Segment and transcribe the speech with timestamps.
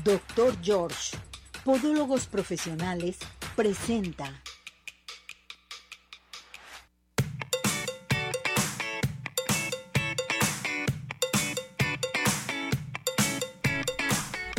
[0.00, 1.16] Doctor George,
[1.64, 3.18] Podólogos Profesionales,
[3.54, 4.42] presenta.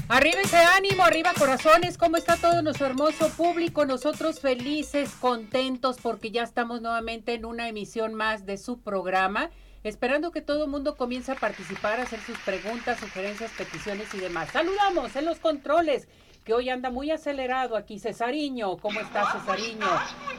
[0.08, 3.88] Arriba ese ánimo, arriba corazones, ¿cómo está todo nuestro hermoso público?
[3.88, 9.50] Nosotros felices, contentos porque ya estamos nuevamente en una emisión más de su programa,
[9.84, 14.18] esperando que todo el mundo comience a participar, a hacer sus preguntas, sugerencias, peticiones y
[14.18, 14.50] demás.
[14.52, 16.08] Saludamos en los controles,
[16.44, 18.78] que hoy anda muy acelerado aquí, Cesariño.
[18.78, 19.88] ¿Cómo está Cesariño?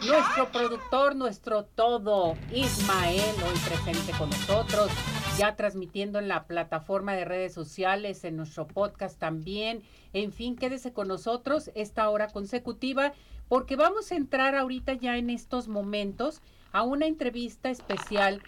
[0.07, 4.91] Nuestro productor, nuestro todo, Ismael, hoy presente con nosotros
[5.37, 9.83] ya transmitiendo en la plataforma de redes sociales, en nuestro podcast también.
[10.13, 13.13] En fin, quédese con nosotros esta hora consecutiva
[13.49, 16.41] porque vamos a entrar ahorita ya en estos momentos
[16.73, 18.43] a una entrevista especial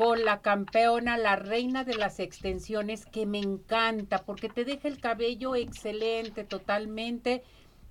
[0.00, 4.98] con la campeona, la reina de las extensiones, que me encanta porque te deja el
[4.98, 7.42] cabello excelente, totalmente.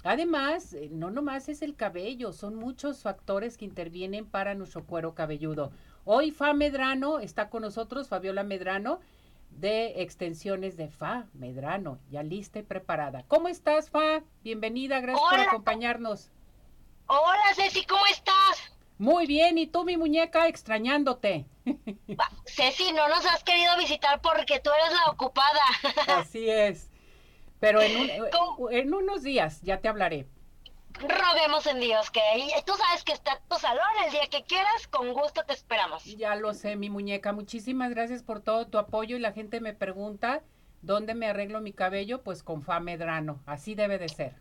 [0.03, 5.13] Además, eh, no nomás es el cabello, son muchos factores que intervienen para nuestro cuero
[5.13, 5.71] cabelludo.
[6.03, 9.01] Hoy Fa Medrano está con nosotros, Fabiola Medrano,
[9.51, 13.23] de extensiones de Fa Medrano, ya lista y preparada.
[13.27, 14.23] ¿Cómo estás, Fa?
[14.43, 16.31] Bienvenida, gracias por acompañarnos.
[17.05, 18.78] Hola, Ceci, ¿cómo estás?
[18.99, 21.47] Muy bien, ¿y tú, mi muñeca, extrañándote?
[22.45, 25.61] Ceci, no nos has querido visitar porque tú eres la ocupada.
[26.19, 26.91] Así es.
[27.59, 28.11] Pero en,
[28.71, 30.27] en unos días ya te hablaré
[30.99, 32.21] roguemos en Dios que
[32.65, 36.03] tú sabes que está tu salón el día que quieras, con gusto te esperamos.
[36.03, 37.31] Ya lo sé, mi muñeca.
[37.31, 40.41] Muchísimas gracias por todo tu apoyo y la gente me pregunta
[40.81, 43.41] dónde me arreglo mi cabello, pues con Fa Medrano.
[43.45, 44.35] Así debe de ser.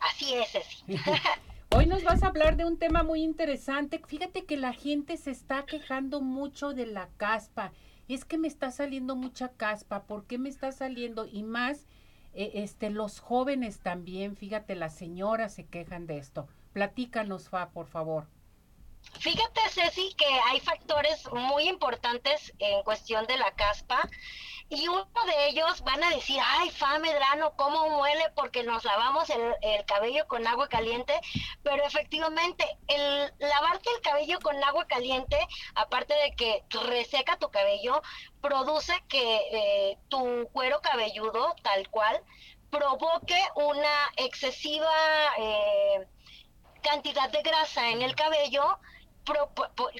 [0.00, 0.84] Así es, así.
[1.72, 4.00] Hoy nos vas a hablar de un tema muy interesante.
[4.04, 7.72] Fíjate que la gente se está quejando mucho de la caspa.
[8.08, 10.02] Es que me está saliendo mucha caspa.
[10.02, 11.26] ¿Por qué me está saliendo?
[11.26, 11.86] Y más
[12.34, 16.48] eh, este, los jóvenes también, fíjate, las señoras se quejan de esto.
[16.72, 18.26] Platícanos, Fa, por favor.
[19.20, 24.08] Fíjate, Ceci, que hay factores muy importantes en cuestión de la caspa
[24.70, 29.28] y uno de ellos van a decir, ay, fa medrano, cómo huele porque nos lavamos
[29.28, 31.20] el, cabello con agua caliente,
[31.64, 35.36] pero efectivamente el lavarte el cabello con agua caliente,
[35.74, 38.00] aparte de que reseca tu cabello,
[38.40, 42.22] produce que eh, tu cuero cabelludo, tal cual,
[42.70, 44.92] provoque una excesiva
[45.36, 46.06] eh,
[46.80, 48.78] cantidad de grasa en el cabello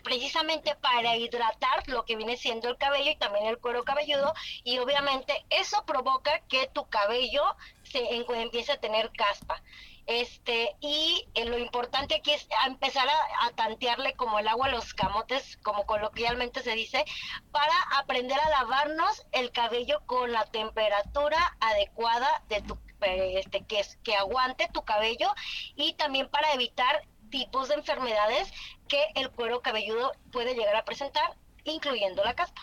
[0.03, 4.33] precisamente para hidratar lo que viene siendo el cabello y también el cuero cabelludo
[4.65, 7.43] y obviamente eso provoca que tu cabello
[7.85, 9.63] se empiece a tener caspa.
[10.07, 14.93] Este, y eh, lo importante aquí es empezar a, tantearle como el agua a los
[14.93, 17.05] camotes, como coloquialmente se dice,
[17.53, 24.15] para aprender a lavarnos el cabello con la temperatura adecuada de tu este que, que
[24.15, 25.29] aguante tu cabello
[25.77, 28.53] y también para evitar tipos de enfermedades
[28.89, 32.63] que el cuero cabelludo puede llegar a presentar, incluyendo la caspa.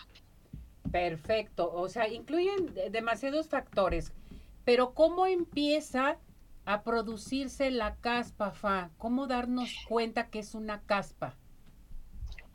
[0.90, 4.12] Perfecto, o sea, incluyen demasiados factores,
[4.64, 6.18] pero ¿cómo empieza
[6.64, 8.90] a producirse la caspa, Fa?
[8.98, 11.34] ¿Cómo darnos cuenta que es una caspa?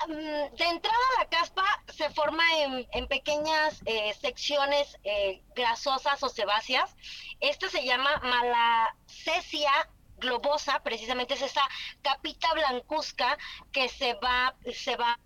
[0.08, 2.44] Mm, de entrada la caspa se forma
[2.92, 6.96] en, pequeñas eh, secciones eh, grasosas o sebáceas.
[7.40, 9.72] Esta se llama malacesia
[10.18, 11.68] globosa, precisamente es esa
[12.02, 13.38] capita blancuzca
[13.72, 15.20] que se va, se va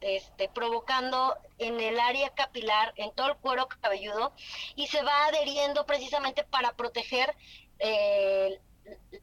[0.00, 4.34] este, provocando en el área capilar, en todo el cuero cabelludo,
[4.76, 7.34] y se va adheriendo precisamente para proteger
[7.78, 8.60] eh,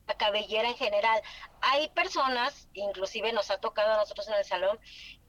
[0.07, 1.21] la cabellera en general.
[1.61, 4.79] Hay personas, inclusive nos ha tocado a nosotros en el salón,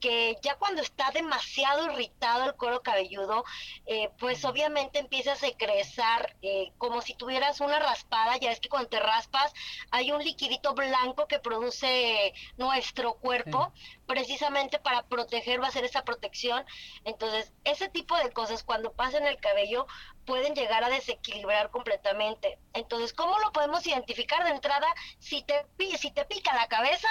[0.00, 3.44] que ya cuando está demasiado irritado el cuero cabelludo,
[3.86, 8.68] eh, pues obviamente empieza a secrezar eh, como si tuvieras una raspada, ya es que
[8.68, 9.54] cuando te raspas
[9.90, 13.72] hay un liquidito blanco que produce nuestro cuerpo,
[14.06, 16.64] precisamente para proteger, va a ser esa protección.
[17.04, 19.86] Entonces, ese tipo de cosas cuando pasan el cabello
[20.24, 22.58] pueden llegar a desequilibrar completamente.
[22.72, 24.86] Entonces, ¿cómo lo podemos identificar de entrada?
[25.18, 25.66] Si te,
[25.98, 27.08] si te pica la cabeza,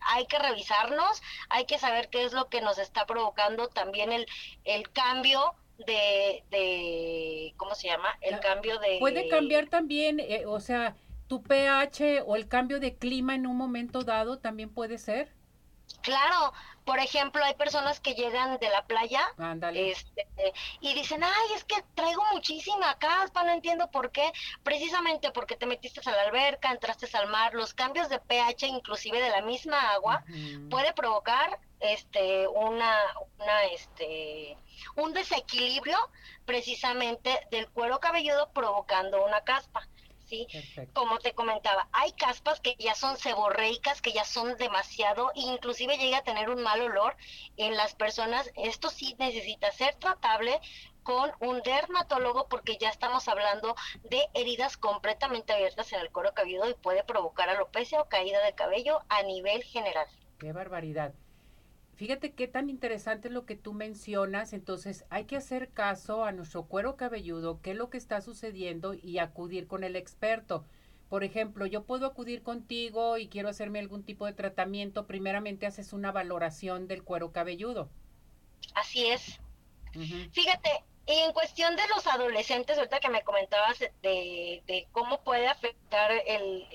[0.00, 4.26] hay que revisarnos, hay que saber qué es lo que nos está provocando también el,
[4.64, 5.54] el cambio
[5.86, 8.08] de, de, ¿cómo se llama?
[8.20, 8.98] El cambio de...
[9.00, 10.96] Puede cambiar también, eh, o sea,
[11.28, 15.32] tu pH o el cambio de clima en un momento dado también puede ser.
[16.00, 16.52] Claro,
[16.84, 19.22] por ejemplo, hay personas que llegan de la playa
[19.74, 20.26] este,
[20.80, 24.32] y dicen, ay, es que traigo muchísima caspa, no entiendo por qué.
[24.64, 29.20] Precisamente porque te metiste a la alberca, entraste al mar, los cambios de pH, inclusive
[29.20, 30.24] de la misma agua,
[30.70, 32.96] puede provocar este una
[33.38, 34.56] una este
[34.96, 35.98] un desequilibrio
[36.44, 39.86] precisamente del cuero cabelludo provocando una caspa.
[40.32, 40.46] ¿Sí?
[40.94, 46.18] Como te comentaba, hay caspas que ya son seborreicas, que ya son demasiado, inclusive llega
[46.18, 47.16] a tener un mal olor
[47.56, 48.50] en las personas.
[48.56, 50.58] Esto sí necesita ser tratable
[51.02, 53.74] con un dermatólogo porque ya estamos hablando
[54.04, 58.54] de heridas completamente abiertas en el cuero cabelludo y puede provocar alopecia o caída de
[58.54, 60.06] cabello a nivel general.
[60.38, 61.12] Qué barbaridad.
[62.02, 66.32] Fíjate qué tan interesante es lo que tú mencionas, entonces hay que hacer caso a
[66.32, 70.64] nuestro cuero cabelludo, qué es lo que está sucediendo y acudir con el experto.
[71.08, 75.92] Por ejemplo, yo puedo acudir contigo y quiero hacerme algún tipo de tratamiento, primeramente haces
[75.92, 77.88] una valoración del cuero cabelludo.
[78.74, 79.38] Así es.
[80.32, 80.70] Fíjate,
[81.06, 86.66] en cuestión de los adolescentes, ahorita que me comentabas de, cómo puede afectar el,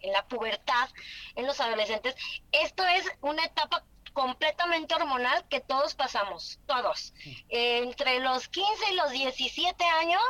[0.00, 0.90] en la pubertad
[1.34, 2.14] en los adolescentes,
[2.52, 7.14] esto es una etapa completamente hormonal que todos pasamos, todos.
[7.48, 10.22] entre los 15 y los 17 años,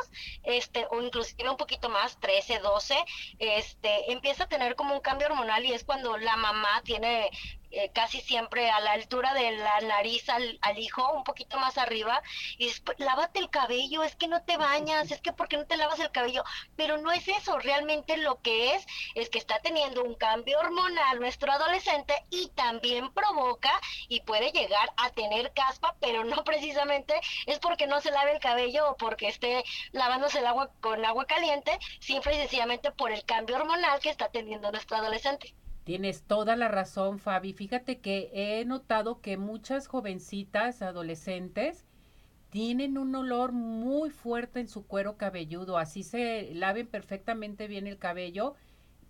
[0.43, 2.95] este, o inclusive un poquito más, 13, 12,
[3.39, 7.29] este, empieza a tener como un cambio hormonal y es cuando la mamá tiene
[7.71, 12.21] eh, casi siempre a la altura de la nariz al, hijo, un poquito más arriba,
[12.57, 15.77] y después, lávate el cabello, es que no te bañas, es que porque no te
[15.77, 16.43] lavas el cabello,
[16.75, 18.85] pero no es eso, realmente lo que es
[19.15, 23.71] es que está teniendo un cambio hormonal nuestro adolescente y también provoca
[24.07, 28.39] y puede llegar a tener caspa, pero no precisamente es porque no se lave el
[28.39, 33.23] cabello o porque esté lavándose el agua con agua caliente, simple y sencillamente por el
[33.25, 35.53] cambio hormonal que está teniendo nuestro adolescente.
[35.83, 37.53] Tienes toda la razón, Fabi.
[37.53, 41.85] Fíjate que he notado que muchas jovencitas, adolescentes,
[42.51, 45.77] tienen un olor muy fuerte en su cuero cabelludo.
[45.77, 48.55] Así se laven perfectamente bien el cabello,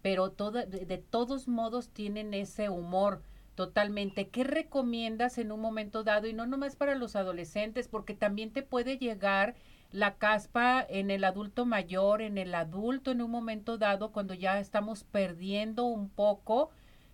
[0.02, 3.22] pero de, de, todos modos tienen ese humor
[3.56, 4.30] totalmente.
[4.30, 6.28] ¿Qué recomiendas en un momento dado?
[6.28, 9.56] Y no nomás para los adolescentes, porque también te puede llegar
[9.92, 14.60] la caspa en el adulto mayor, en el adulto en un momento dado, cuando ya
[14.60, 16.70] estamos perdiendo un poco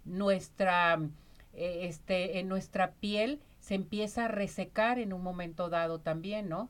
[0.06, 1.00] nuestra,
[1.54, 6.70] eh, este, en nuestra piel, se empieza a resecar en un momento dado también, ¿no?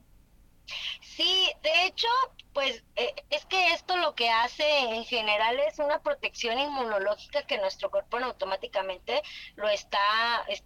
[1.00, 2.08] Sí, de hecho,
[2.52, 7.58] pues eh, es que esto lo que hace en general es una protección inmunológica que
[7.58, 9.22] nuestro cuerpo automáticamente
[9.56, 9.98] lo está,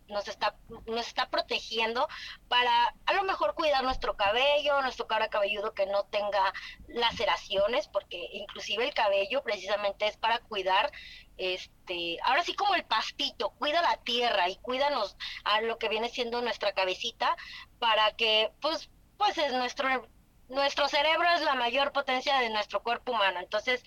[0.09, 0.57] nos está,
[0.87, 2.09] nos está protegiendo
[2.49, 6.53] para a lo mejor cuidar nuestro cabello, nuestro cara cabelludo que no tenga
[6.89, 10.93] laceraciones, porque inclusive el cabello precisamente es para cuidar
[11.37, 16.09] este, ahora sí como el pastito, cuida la tierra y cuídanos a lo que viene
[16.09, 17.37] siendo nuestra cabecita
[17.79, 18.91] para que pues
[19.25, 20.09] pues es nuestro,
[20.49, 23.39] nuestro cerebro es la mayor potencia de nuestro cuerpo humano.
[23.39, 23.81] Entonces,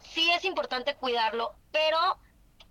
[0.00, 2.18] sí es importante cuidarlo, pero,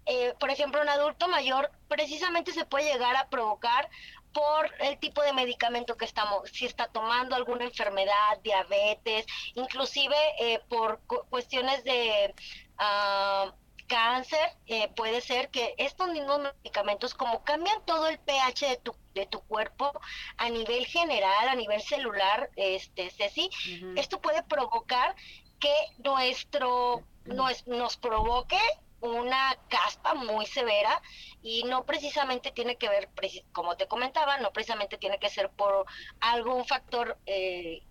[0.05, 3.89] eh, por ejemplo, un adulto mayor precisamente se puede llegar a provocar
[4.33, 10.59] por el tipo de medicamento que estamos, si está tomando alguna enfermedad, diabetes, inclusive eh,
[10.67, 10.99] por
[11.29, 12.35] cuestiones de...
[12.77, 18.77] Uh, cáncer, eh, puede ser que estos mismos medicamentos, como cambian todo el pH de
[18.77, 19.91] tu, de tu cuerpo
[20.37, 23.49] a nivel general, a nivel celular, este, Ceci,
[23.95, 25.15] esto puede provocar
[25.59, 25.73] que
[26.03, 28.59] nuestro, nos, nos provoque
[29.01, 31.01] una caspa muy severa
[31.41, 33.09] y no precisamente tiene que ver,
[33.51, 35.85] como te comentaba, no precisamente tiene que ser por
[36.19, 37.83] algún factor eh,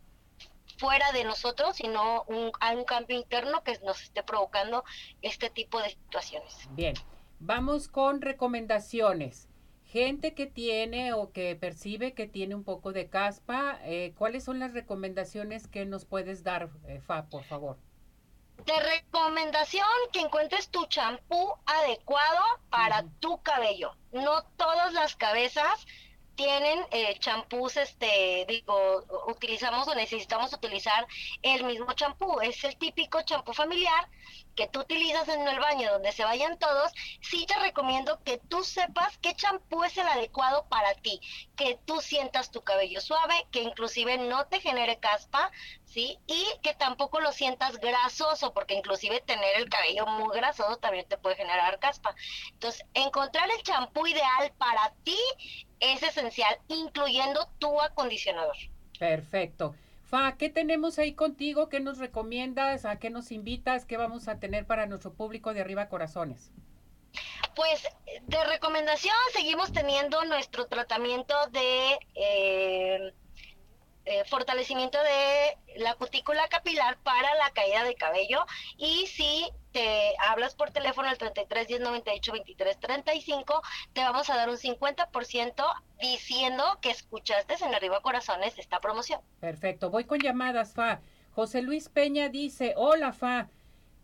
[0.78, 4.84] fuera de nosotros, sino un, hay un cambio interno que nos esté provocando
[5.22, 6.68] este tipo de situaciones.
[6.70, 6.94] Bien,
[7.38, 9.48] vamos con recomendaciones.
[9.84, 14.58] Gente que tiene o que percibe que tiene un poco de caspa, eh, ¿cuáles son
[14.58, 17.78] las recomendaciones que nos puedes dar, eh, Fa, por favor?
[18.66, 23.94] De recomendación que encuentres tu champú adecuado para tu cabello.
[24.12, 25.86] No todas las cabezas
[26.36, 31.06] tienen eh, champús, este, digo, utilizamos o necesitamos utilizar
[31.42, 32.40] el mismo champú.
[32.40, 34.08] Es el típico champú familiar
[34.54, 36.92] que tú utilizas en el baño donde se vayan todos.
[37.20, 41.20] Sí te recomiendo que tú sepas qué champú es el adecuado para ti,
[41.56, 45.50] que tú sientas tu cabello suave, que inclusive no te genere caspa,
[45.84, 46.18] ¿sí?
[46.26, 51.18] Y que tampoco lo sientas grasoso, porque inclusive tener el cabello muy grasoso también te
[51.18, 52.14] puede generar caspa.
[52.52, 55.18] Entonces, encontrar el champú ideal para ti
[55.80, 58.56] es esencial, incluyendo tu acondicionador.
[58.98, 59.74] Perfecto.
[60.04, 61.68] Fa, ¿qué tenemos ahí contigo?
[61.68, 62.84] ¿Qué nos recomiendas?
[62.84, 63.84] ¿A qué nos invitas?
[63.84, 66.50] ¿Qué vamos a tener para nuestro público de Arriba Corazones?
[67.54, 67.86] Pues
[68.22, 73.12] de recomendación seguimos teniendo nuestro tratamiento de eh,
[74.06, 78.44] eh, fortalecimiento de la cutícula capilar para la caída de cabello
[78.76, 84.36] y si te hablas por teléfono al 33 10 98 23 35, te vamos a
[84.36, 85.64] dar un 50%
[86.00, 89.20] diciendo que escuchaste en Arriba Corazones esta promoción.
[89.40, 91.00] Perfecto, voy con llamadas, Fa.
[91.34, 93.48] José Luis Peña dice, hola Fa,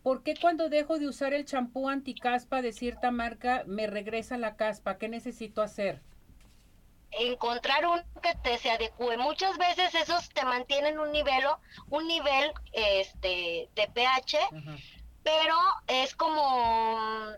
[0.03, 4.55] ¿por qué cuando dejo de usar el champú anticaspa de cierta marca me regresa la
[4.55, 4.97] caspa?
[4.97, 6.01] ¿Qué necesito hacer?
[7.11, 9.17] Encontrar uno que te se adecue.
[9.17, 11.45] Muchas veces esos te mantienen un nivel,
[11.89, 14.37] un nivel este de pH,
[15.23, 15.55] pero
[15.87, 17.35] es como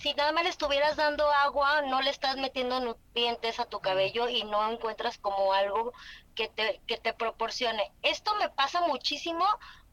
[0.00, 4.28] si nada más le estuvieras dando agua, no le estás metiendo nutrientes a tu cabello
[4.28, 5.92] y no encuentras como algo
[6.34, 7.92] que te, que te proporcione.
[8.02, 9.44] Esto me pasa muchísimo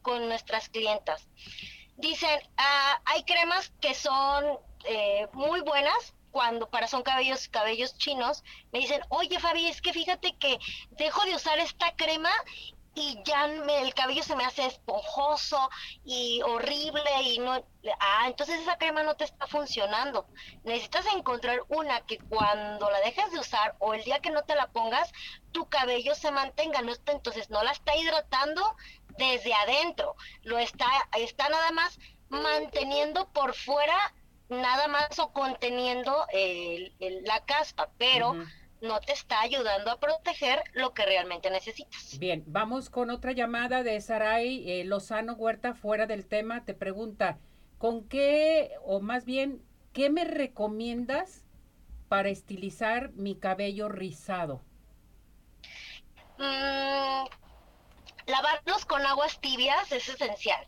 [0.01, 1.27] con nuestras clientas.
[1.95, 8.43] Dicen, ah, hay cremas que son eh, muy buenas, cuando para son cabellos cabellos chinos,
[8.71, 10.59] me dicen, oye Fabi, es que fíjate que
[10.89, 12.31] dejo de usar esta crema
[12.95, 15.69] y ya el cabello se me hace esponjoso
[16.03, 17.63] y horrible y no,
[17.99, 20.27] ah, entonces esa crema no te está funcionando.
[20.63, 24.55] Necesitas encontrar una que cuando la dejes de usar o el día que no te
[24.55, 25.11] la pongas,
[25.51, 28.75] tu cabello se mantenga, no está, entonces no la está hidratando
[29.17, 31.99] desde adentro, lo está, está nada más
[32.29, 34.13] manteniendo por fuera
[34.61, 36.93] nada más o conteniendo el,
[37.23, 38.35] la caspa, pero
[38.81, 42.17] no te está ayudando a proteger lo que realmente necesitas.
[42.19, 47.39] Bien, vamos con otra llamada de Saray eh, Lozano Huerta, fuera del tema, te pregunta,
[47.77, 51.45] ¿con qué, o más bien, qué me recomiendas
[52.09, 54.61] para estilizar mi cabello rizado?
[56.37, 57.25] Mm,
[58.27, 60.67] lavarlos con aguas tibias es esencial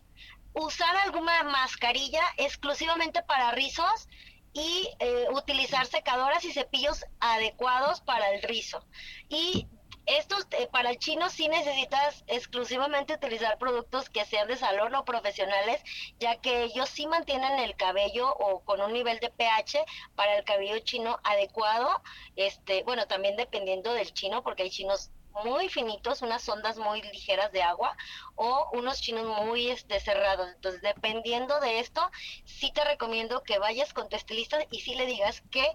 [0.55, 4.07] usar alguna mascarilla exclusivamente para rizos
[4.53, 8.85] y eh, utilizar secadoras y cepillos adecuados para el rizo.
[9.27, 9.67] Y
[10.05, 15.03] estos eh, para el chino sí necesitas exclusivamente utilizar productos que sean de salón o
[15.03, 15.81] profesionales,
[16.19, 19.83] ya que ellos sí mantienen el cabello o con un nivel de pH
[20.15, 22.01] para el cabello chino adecuado.
[22.35, 25.11] Este, bueno, también dependiendo del chino, porque hay chinos
[25.43, 27.95] muy finitos, unas ondas muy ligeras de agua
[28.35, 30.47] o unos chinos muy este, cerrados.
[30.55, 32.09] Entonces, dependiendo de esto,
[32.45, 35.67] sí te recomiendo que vayas con tu estilista y sí le digas que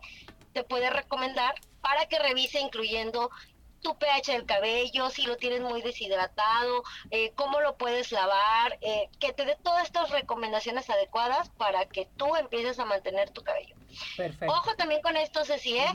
[0.52, 3.30] te puede recomendar para que revise incluyendo
[3.80, 9.08] tu pH del cabello, si lo tienes muy deshidratado, eh, cómo lo puedes lavar, eh,
[9.18, 13.79] que te dé todas estas recomendaciones adecuadas para que tú empieces a mantener tu cabello.
[14.16, 14.52] Perfecto.
[14.52, 15.92] Ojo también con esto, Ceci, ¿eh?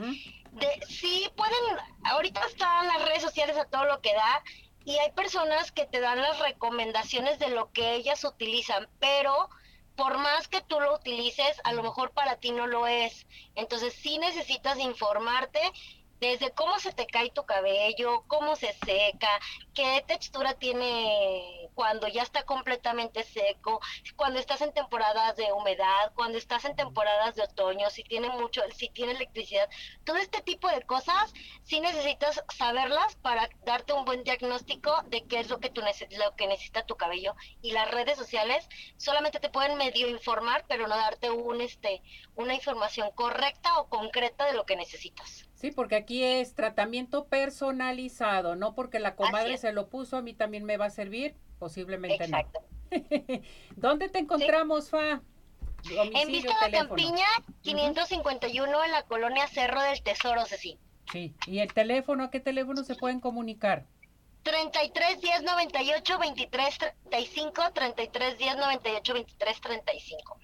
[0.52, 1.58] de, sí pueden,
[2.04, 4.42] ahorita están las redes sociales a todo lo que da
[4.84, 9.50] y hay personas que te dan las recomendaciones de lo que ellas utilizan, pero
[9.96, 13.26] por más que tú lo utilices, a lo mejor para ti no lo es.
[13.54, 15.60] Entonces sí necesitas informarte
[16.20, 19.28] desde cómo se te cae tu cabello, cómo se seca,
[19.74, 23.80] qué textura tiene cuando ya está completamente seco,
[24.16, 28.62] cuando estás en temporadas de humedad, cuando estás en temporadas de otoño, si tiene mucho,
[28.74, 29.68] si tiene electricidad,
[30.04, 31.32] todo este tipo de cosas
[31.64, 36.36] sí necesitas saberlas para darte un buen diagnóstico de qué es lo que tú lo
[36.36, 40.96] que necesita tu cabello y las redes sociales solamente te pueden medio informar, pero no
[40.96, 42.02] darte un este
[42.34, 45.45] una información correcta o concreta de lo que necesitas.
[45.56, 50.34] Sí, porque aquí es tratamiento personalizado, no porque la comadre se lo puso, a mí
[50.34, 52.60] también me va a servir, posiblemente Exacto.
[52.90, 52.98] no.
[53.76, 55.22] ¿Dónde te encontramos, Fa?
[55.88, 57.26] en Vista de Campiña,
[57.62, 60.78] 551 en la colonia Cerro del Tesoro, Ceci.
[61.10, 62.24] Sí, ¿y el teléfono?
[62.24, 63.86] ¿A qué teléfono se pueden comunicar?
[64.42, 70.38] 33 10 98 23 35, 33 10 98 23 35.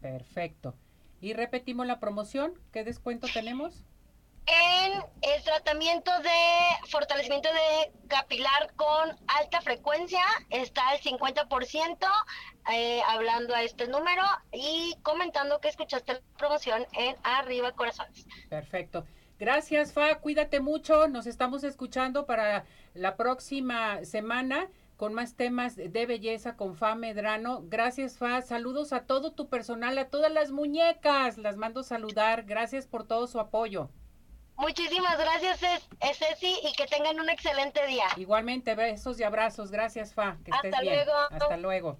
[0.00, 0.74] Perfecto.
[1.20, 3.84] Y repetimos la promoción, ¿qué descuento tenemos?
[4.46, 12.06] En el tratamiento de fortalecimiento de capilar con alta frecuencia está el 50%
[12.72, 18.26] eh, hablando a este número y comentando que escuchaste la promoción en Arriba Corazones.
[18.48, 19.04] Perfecto.
[19.38, 20.16] Gracias, Fa.
[20.16, 21.08] Cuídate mucho.
[21.08, 24.68] Nos estamos escuchando para la próxima semana
[24.98, 27.62] con más temas de belleza con Fa Medrano.
[27.64, 28.42] Gracias, Fa.
[28.42, 31.38] Saludos a todo tu personal, a todas las muñecas.
[31.38, 32.42] Las mando saludar.
[32.44, 33.88] Gracias por todo su apoyo.
[34.60, 38.04] Muchísimas gracias, Ceci, y que tengan un excelente día.
[38.16, 39.70] Igualmente, besos y abrazos.
[39.70, 40.36] Gracias, Fa.
[40.44, 41.12] Que Hasta luego.
[41.30, 41.98] Hasta luego.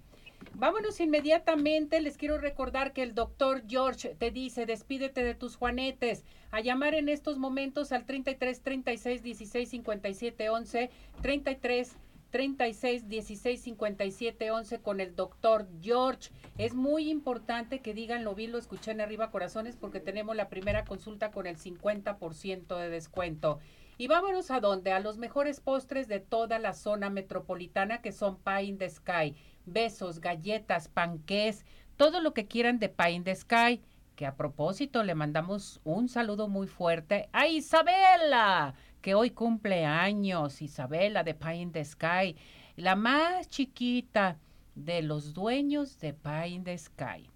[0.53, 2.01] Vámonos inmediatamente.
[2.01, 6.23] Les quiero recordar que el doctor George te dice: despídete de tus juanetes.
[6.51, 10.89] A llamar en estos momentos al 33 36 16 57 11,
[11.21, 11.97] 33
[12.31, 16.31] 36 16 57 11 con el doctor George.
[16.57, 20.49] Es muy importante que digan lo vi, lo escuché en arriba corazones porque tenemos la
[20.49, 23.59] primera consulta con el 50% de descuento.
[23.97, 24.93] Y vámonos a dónde?
[24.93, 29.35] A los mejores postres de toda la zona metropolitana que son Pie in the Sky.
[29.65, 31.65] Besos, galletas, panqués,
[31.97, 33.79] todo lo que quieran de Pie in the Sky,
[34.15, 40.61] que a propósito le mandamos un saludo muy fuerte a Isabela, que hoy cumple años,
[40.61, 42.35] Isabela de Pie in the Sky,
[42.75, 44.37] la más chiquita
[44.75, 47.29] de los dueños de Pie in the Sky.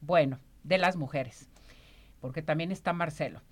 [0.00, 1.48] Bueno, de las mujeres,
[2.20, 3.42] porque también está Marcelo.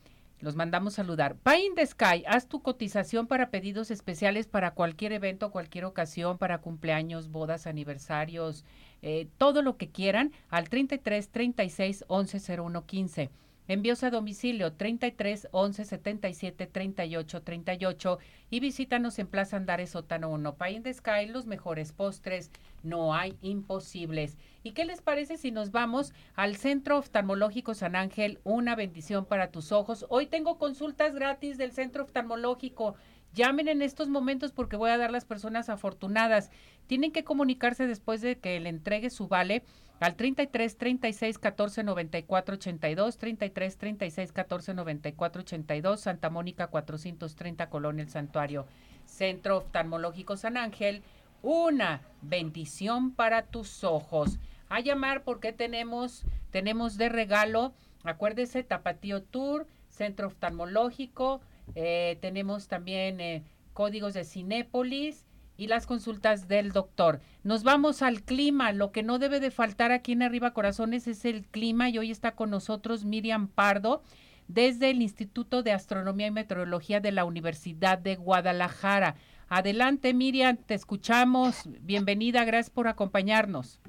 [0.40, 1.36] Los mandamos saludar.
[1.36, 6.38] Pie in the Sky, haz tu cotización para pedidos especiales para cualquier evento, cualquier ocasión,
[6.38, 8.64] para cumpleaños, bodas, aniversarios,
[9.02, 13.30] eh, todo lo que quieran al 33 36 11 01 15.
[13.70, 20.54] Envíos a domicilio 33 11 77 38 38 y visítanos en Plaza Andares Sótano 1.
[20.56, 22.50] Pie in the los mejores postres,
[22.82, 24.38] no hay imposibles.
[24.62, 28.40] ¿Y qué les parece si nos vamos al Centro Oftalmológico San Ángel?
[28.42, 30.06] Una bendición para tus ojos.
[30.08, 32.94] Hoy tengo consultas gratis del Centro Oftalmológico.
[33.34, 36.50] Llamen en estos momentos porque voy a dar las personas afortunadas.
[36.86, 39.62] Tienen que comunicarse después de que le entregue su vale
[40.00, 48.02] al 33 36 14 94 82, 33 36 14 94 82, Santa Mónica 430, Colonia
[48.04, 48.66] El Santuario,
[49.04, 51.02] Centro Oftalmológico San Ángel.
[51.42, 54.38] Una bendición para tus ojos.
[54.68, 61.40] A llamar porque tenemos, tenemos de regalo, acuérdese, Tapatío Tour, Centro Oftalmológico,
[61.74, 65.24] eh, tenemos también eh, códigos de Cinépolis
[65.58, 67.20] y las consultas del doctor.
[67.42, 68.72] Nos vamos al clima.
[68.72, 72.10] Lo que no debe de faltar aquí en Arriba Corazones es el clima y hoy
[72.10, 74.02] está con nosotros Miriam Pardo
[74.46, 79.16] desde el Instituto de Astronomía y Meteorología de la Universidad de Guadalajara.
[79.48, 81.68] Adelante Miriam, te escuchamos.
[81.82, 83.80] Bienvenida, gracias por acompañarnos.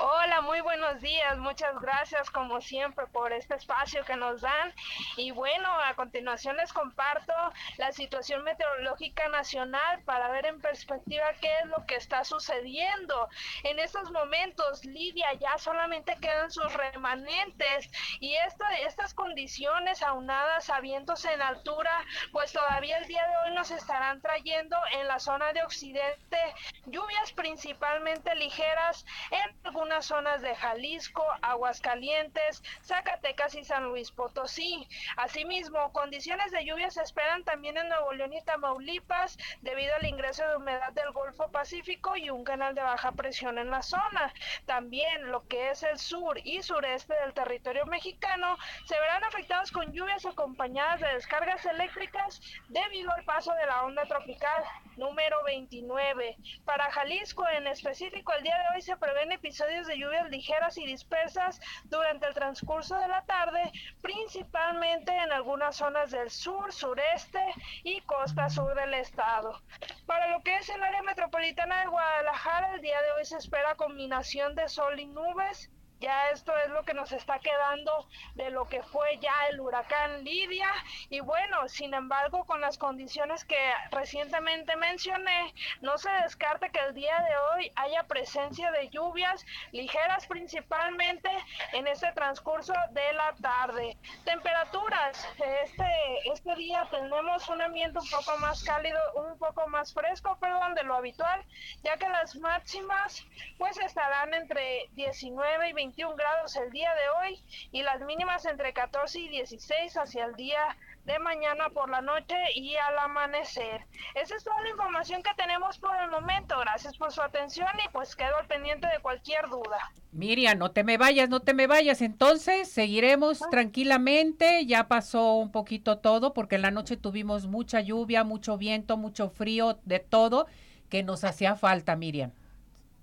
[0.00, 1.36] Hola, muy buenos días.
[1.38, 4.72] Muchas gracias como siempre por este espacio que nos dan.
[5.16, 7.32] Y bueno, a continuación les comparto
[7.76, 13.28] la situación meteorológica nacional para ver en perspectiva qué es lo que está sucediendo.
[13.64, 17.90] En estos momentos, Lidia, ya solamente quedan sus remanentes
[18.20, 23.70] y estas condiciones aunadas a vientos en altura, pues todavía el día de hoy nos
[23.70, 26.38] estarán trayendo en la zona de occidente
[26.86, 34.86] lluvias principalmente ligeras en algunas zonas de Jalisco, Aguascalientes, Zacatecas y San Luis Potosí.
[35.16, 40.46] Asimismo, condiciones de lluvia se esperan también en Nuevo León y Tamaulipas debido al ingreso
[40.46, 44.32] de humedad del Golfo Pacífico y un canal de baja presión en la zona.
[44.66, 49.92] También lo que es el sur y sureste del territorio mexicano se verán afectados con
[49.92, 54.62] lluvias acompañadas de descargas eléctricas debido al paso de la onda tropical
[54.96, 56.36] número 29.
[56.64, 60.84] Para Jalisco en específico, el día de hoy se prevén episodios de lluvias ligeras y
[60.84, 67.40] dispersas durante el transcurso de la tarde, principalmente en algunas zonas del sur, sureste
[67.82, 69.62] y costa sur del estado.
[70.04, 73.76] Para lo que es el área metropolitana de Guadalajara, el día de hoy se espera
[73.76, 78.68] combinación de sol y nubes ya esto es lo que nos está quedando de lo
[78.68, 80.70] que fue ya el huracán Lidia.
[81.08, 83.58] Y bueno, sin embargo, con las condiciones que
[83.90, 90.26] recientemente mencioné, no se descarta que el día de hoy haya presencia de lluvias ligeras
[90.26, 91.30] principalmente
[91.72, 93.96] en este transcurso de la tarde.
[94.24, 95.86] Temperaturas, este,
[96.32, 100.82] este día tenemos un ambiente un poco más cálido, un poco más fresco, perdón, de
[100.82, 101.42] lo habitual,
[101.82, 103.24] ya que las máximas
[103.58, 108.44] pues estarán entre 19 y 20 21 grados el día de hoy y las mínimas
[108.44, 110.58] entre 14 y 16 hacia el día
[111.04, 113.86] de mañana por la noche y al amanecer.
[114.16, 116.58] Esa es toda la información que tenemos por el momento.
[116.58, 119.92] Gracias por su atención y pues quedo al pendiente de cualquier duda.
[120.10, 122.02] Miriam, no te me vayas, no te me vayas.
[122.02, 123.46] Entonces seguiremos ah.
[123.52, 124.66] tranquilamente.
[124.66, 129.30] Ya pasó un poquito todo porque en la noche tuvimos mucha lluvia, mucho viento, mucho
[129.30, 130.48] frío, de todo
[130.88, 132.32] que nos hacía falta, Miriam.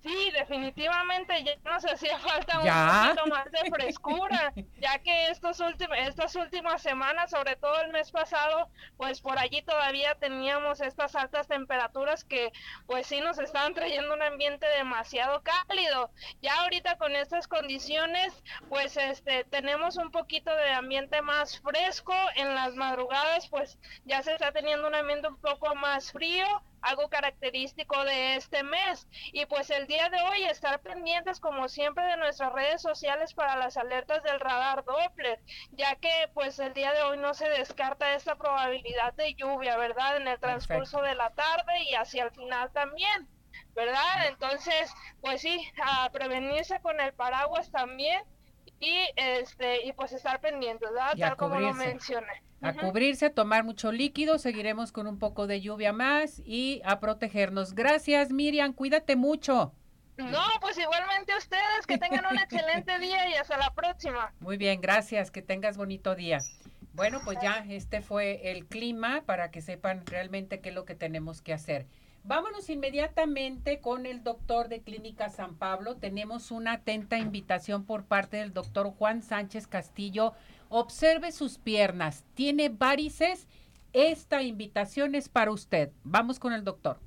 [0.03, 5.97] Sí, definitivamente ya nos hacía falta un poquito más de frescura, ya que estos últimos,
[5.97, 11.47] estas últimas semanas, sobre todo el mes pasado, pues por allí todavía teníamos estas altas
[11.47, 12.51] temperaturas que
[12.85, 16.11] pues sí nos estaban trayendo un ambiente demasiado cálido.
[16.41, 18.33] Ya ahorita con estas condiciones,
[18.67, 24.33] pues este tenemos un poquito de ambiente más fresco, en las madrugadas pues ya se
[24.33, 26.45] está teniendo un ambiente un poco más frío
[26.83, 29.07] algo característico de este mes.
[29.31, 33.57] Y pues el día de hoy estar pendientes como siempre de nuestras redes sociales para
[33.57, 35.39] las alertas del radar Doppler,
[35.71, 40.17] ya que pues el día de hoy no se descarta esta probabilidad de lluvia, ¿verdad?
[40.17, 43.27] En el transcurso de la tarde y hacia el final también.
[43.75, 44.27] ¿Verdad?
[44.27, 44.91] Entonces,
[45.21, 48.23] pues sí, a prevenirse con el paraguas también
[48.79, 51.15] y este y pues estar pendientes, ¿verdad?
[51.17, 55.61] Tal como lo mencioné a cubrirse, a tomar mucho líquido, seguiremos con un poco de
[55.61, 57.73] lluvia más y a protegernos.
[57.73, 59.73] Gracias, Miriam, cuídate mucho.
[60.17, 64.33] No, pues igualmente ustedes, que tengan un excelente día y hasta la próxima.
[64.39, 66.39] Muy bien, gracias, que tengas bonito día.
[66.93, 70.93] Bueno, pues ya este fue el clima para que sepan realmente qué es lo que
[70.93, 71.87] tenemos que hacer.
[72.25, 75.95] Vámonos inmediatamente con el doctor de Clínica San Pablo.
[75.97, 80.33] Tenemos una atenta invitación por parte del doctor Juan Sánchez Castillo.
[80.75, 82.23] Observe sus piernas.
[82.33, 83.45] ¿Tiene varices?
[83.93, 85.91] Esta invitación es para usted.
[86.03, 86.97] Vamos con el doctor.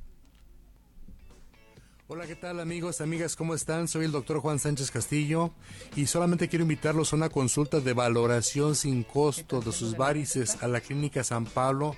[2.06, 3.34] Hola, ¿qué tal amigos, amigas?
[3.34, 3.88] ¿Cómo están?
[3.88, 5.50] Soy el doctor Juan Sánchez Castillo
[5.96, 10.68] y solamente quiero invitarlos a una consulta de valoración sin costo de sus varices a
[10.68, 11.96] la Clínica San Pablo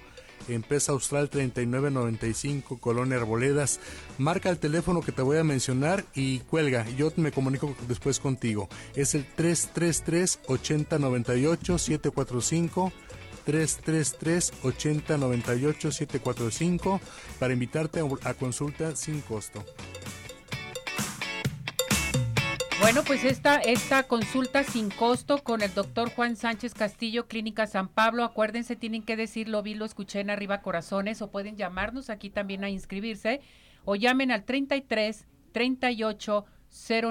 [0.49, 3.81] en Pesa Austral 3995, Colonia Arboledas.
[4.19, 6.89] Marca el teléfono que te voy a mencionar y cuelga.
[6.91, 8.69] Yo me comunico después contigo.
[8.95, 12.93] Es el 333 8098 745
[13.45, 17.01] 333 8098 745
[17.39, 19.65] para invitarte a consulta sin costo.
[22.89, 27.89] Bueno, pues esta, esta consulta sin costo con el doctor Juan Sánchez Castillo, Clínica San
[27.89, 28.25] Pablo.
[28.25, 32.65] Acuérdense, tienen que decirlo, vi, lo escuché en Arriba Corazones o pueden llamarnos aquí también
[32.65, 33.43] a inscribirse
[33.85, 36.47] o llamen al 33 38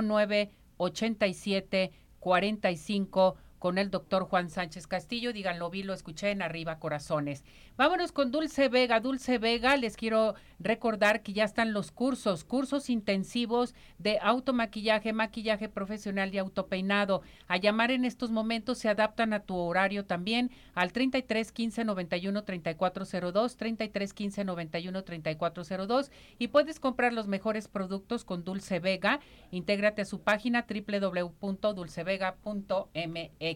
[0.01, 5.33] 09 87 45 con el doctor Juan Sánchez Castillo.
[5.33, 7.43] Díganlo, vi, lo escuché en Arriba Corazones.
[7.77, 8.99] Vámonos con Dulce Vega.
[8.99, 15.69] Dulce Vega, les quiero recordar que ya están los cursos, cursos intensivos de automaquillaje, maquillaje
[15.69, 17.21] profesional y autopeinado.
[17.47, 22.43] A llamar en estos momentos se adaptan a tu horario también al 33 15 91
[22.43, 29.19] 3402, 33 15 91 3402 y puedes comprar los mejores productos con Dulce Vega.
[29.51, 33.46] Intégrate a su página www.dulcevega.mx.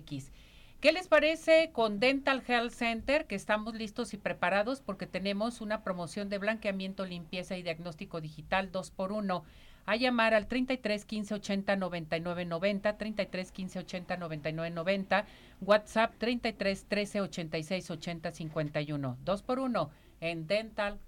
[0.82, 3.28] ¿Qué les parece con Dental Health Center?
[3.28, 8.72] Que estamos listos y preparados porque tenemos una promoción de blanqueamiento, limpieza y diagnóstico digital
[8.72, 9.44] 2 por 1
[9.86, 15.26] a llamar al 33 15 80 99 90, 33 15 80 99 90,
[15.62, 19.90] WhatsApp 33 13 86 80 51, 2 por 1
[20.22, 21.00] en Dental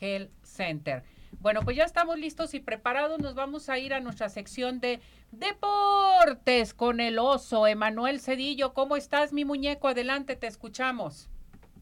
[0.00, 1.02] Health Center.
[1.40, 3.20] Bueno, pues ya estamos listos y preparados.
[3.20, 5.00] Nos vamos a ir a nuestra sección de
[5.30, 7.66] deportes con el oso.
[7.66, 9.88] Emanuel Cedillo, ¿cómo estás, mi muñeco?
[9.88, 11.28] Adelante, te escuchamos.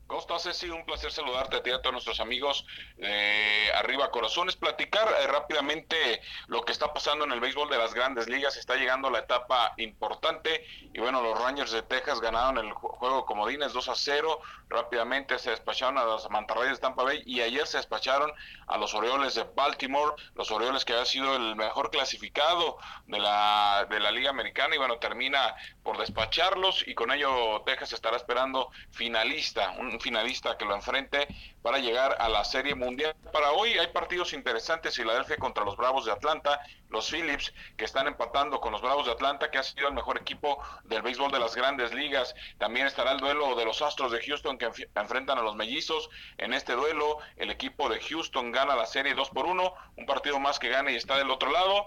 [0.06, 0.70] ¿Cómo estás, Ceci?
[0.70, 2.64] Un placer saludarte a ti y a todos nuestros amigos
[2.96, 4.54] de Arriba Corazones.
[4.54, 8.56] Platicar eh, rápidamente lo que está pasando en el béisbol de las grandes ligas.
[8.56, 10.64] Está llegando la etapa importante.
[10.94, 14.40] Y bueno, los Rangers de Texas ganaron el juego comodines 2 a 0.
[14.68, 17.24] Rápidamente se despacharon a los Mantarrayas de Tampa Bay.
[17.26, 18.32] Y ayer se despacharon
[18.68, 20.14] a los Orioles de Baltimore.
[20.36, 24.76] Los Orioles que ha sido el mejor clasificado de la, de la Liga Americana.
[24.76, 26.86] Y bueno, termina por despacharlos.
[26.86, 29.70] Y con ello Texas estará esperando finalista.
[29.70, 31.28] Un finalista que lo enfrente
[31.62, 33.14] para llegar a la Serie Mundial.
[33.32, 38.06] Para hoy hay partidos interesantes, Filadelfia contra los Bravos de Atlanta, los Phillips que están
[38.06, 41.40] empatando con los Bravos de Atlanta, que ha sido el mejor equipo del béisbol de
[41.40, 42.34] las grandes ligas.
[42.58, 46.08] También estará el duelo de los Astros de Houston que enfrentan a los Mellizos.
[46.38, 50.38] En este duelo, el equipo de Houston gana la serie 2 por 1, un partido
[50.38, 51.86] más que gana y está del otro lado.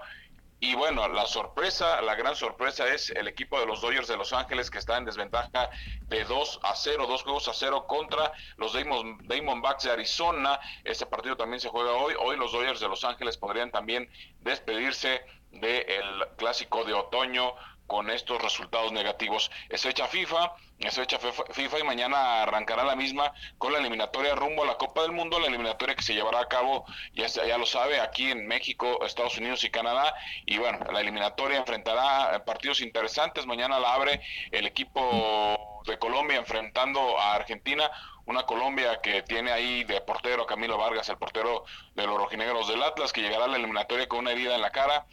[0.61, 4.33] Y bueno, la sorpresa, la gran sorpresa es el equipo de los Dodgers de Los
[4.33, 5.69] Ángeles que está en desventaja
[6.01, 10.59] de 2 a 0, dos juegos a 0 contra los Damon, Diamondbacks de Arizona.
[10.83, 12.13] Este partido también se juega hoy.
[12.19, 14.09] Hoy los Dodgers de Los Ángeles podrían también
[14.41, 17.55] despedirse del clásico de otoño
[17.89, 19.51] con estos resultados negativos.
[19.67, 24.63] Es fecha FIFA, es fecha FIFA y mañana arrancará la misma con la eliminatoria rumbo
[24.63, 27.65] a la Copa del Mundo, la eliminatoria que se llevará a cabo, ya, ya lo
[27.65, 30.13] sabe, aquí en México, Estados Unidos y Canadá.
[30.45, 33.47] Y bueno, la eliminatoria enfrentará partidos interesantes.
[33.47, 34.21] Mañana la abre
[34.51, 37.89] el equipo de Colombia enfrentando a Argentina
[38.25, 42.83] una Colombia que tiene ahí de portero Camilo Vargas, el portero de los rojinegros del
[42.83, 45.07] Atlas, que llegará a la eliminatoria con una herida en la cara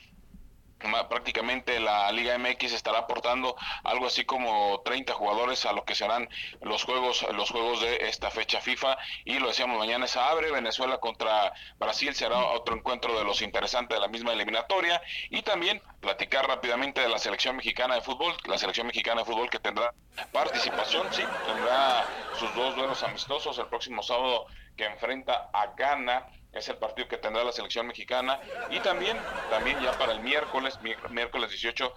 [1.08, 6.28] prácticamente la Liga MX estará aportando algo así como 30 jugadores a lo que serán
[6.60, 8.98] los juegos los juegos de esta fecha FIFA.
[9.24, 13.96] Y lo decíamos mañana se abre Venezuela contra Brasil será otro encuentro de los interesantes
[13.96, 15.00] de la misma eliminatoria.
[15.30, 19.50] Y también platicar rápidamente de la selección mexicana de fútbol la selección mexicana de fútbol
[19.50, 19.92] que tendrá
[20.32, 22.06] participación sí tendrá
[22.38, 27.18] sus dos duelos amistosos el próximo sábado que enfrenta a Ghana es el partido que
[27.18, 28.40] tendrá la selección mexicana
[28.70, 29.18] y también
[29.50, 30.78] también ya para el miércoles
[31.10, 31.94] miércoles 18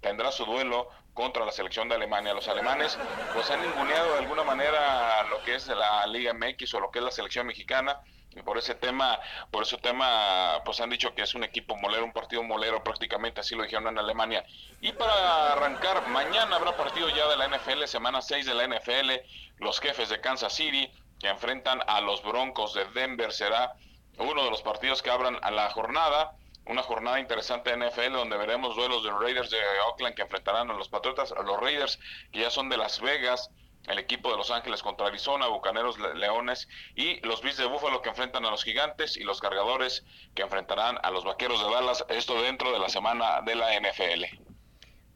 [0.00, 2.32] tendrá su duelo contra la selección de Alemania.
[2.32, 2.96] Los alemanes
[3.34, 7.00] pues han ninguneado de alguna manera lo que es la Liga MX o lo que
[7.00, 8.00] es la selección mexicana
[8.36, 9.18] y por ese tema,
[9.50, 13.40] por ese tema, pues han dicho que es un equipo molero, un partido molero prácticamente,
[13.40, 14.44] así lo dijeron en Alemania.
[14.80, 19.10] Y para arrancar, mañana habrá partido ya de la NFL, semana 6 de la NFL,
[19.58, 23.74] los jefes de Kansas City que enfrentan a los Broncos de Denver será
[24.18, 26.32] uno de los partidos que abran a la jornada.
[26.66, 30.70] una jornada interesante de NFL donde veremos duelos de los Raiders de Oakland que enfrentarán
[30.70, 31.98] a los Patriotas, a los Raiders
[32.30, 33.50] que ya son de Las Vegas,
[33.86, 38.10] el equipo de Los Ángeles contra Arizona, Bucaneros Leones y los Bills de Búfalo que
[38.10, 40.04] enfrentan a los Gigantes y los Cargadores
[40.34, 44.24] que enfrentarán a los Vaqueros de Dallas, esto dentro de la semana de la NFL.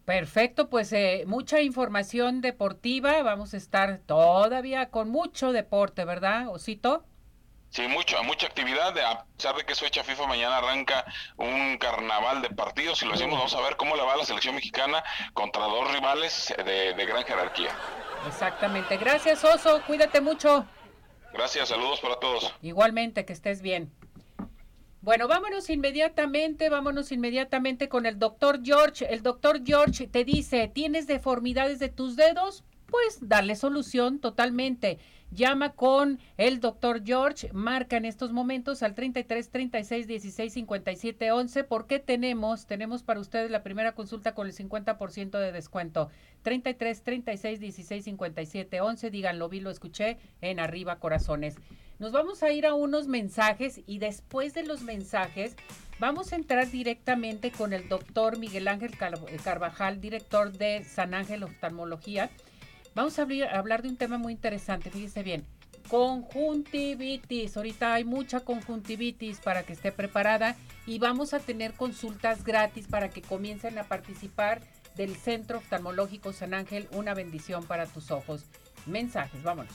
[0.05, 7.05] Perfecto, pues eh, mucha información deportiva, vamos a estar todavía con mucho deporte, ¿verdad, Osito?
[7.73, 11.07] Sí, mucho, mucha actividad, a pesar de que es fecha FIFA, mañana arranca
[11.39, 14.27] un carnaval de partidos y lo hacemos, vamos a ver cómo le va a la
[14.27, 17.71] selección mexicana contra dos rivales de, de gran jerarquía.
[18.29, 20.67] Exactamente, gracias Oso, cuídate mucho.
[21.33, 22.55] Gracias, saludos para todos.
[22.61, 23.91] Igualmente, que estés bien.
[25.01, 29.07] Bueno, vámonos inmediatamente, vámonos inmediatamente con el doctor George.
[29.11, 32.65] El doctor George te dice, ¿tienes deformidades de tus dedos?
[32.87, 34.99] Pues darle solución totalmente.
[35.35, 41.64] Llama con el doctor George, marca en estos momentos al 33 36 16 57 11
[41.64, 46.11] porque tenemos, tenemos para ustedes la primera consulta con el 50% de descuento.
[46.42, 51.57] 33 36 16 57 11, díganlo, vi, lo escuché en Arriba Corazones.
[51.99, 55.57] Nos vamos a ir a unos mensajes y después de los mensajes
[55.99, 62.29] vamos a entrar directamente con el doctor Miguel Ángel Carvajal, director de San Ángel Oftalmología
[62.95, 65.47] Vamos a hablar de un tema muy interesante, fíjese bien.
[65.89, 67.57] Conjuntivitis.
[67.57, 73.11] Ahorita hay mucha conjuntivitis para que esté preparada y vamos a tener consultas gratis para
[73.11, 74.63] que comiencen a participar
[74.97, 76.89] del Centro Oftalmológico San Ángel.
[76.93, 78.45] Una bendición para tus ojos.
[78.87, 79.75] Mensajes, vámonos.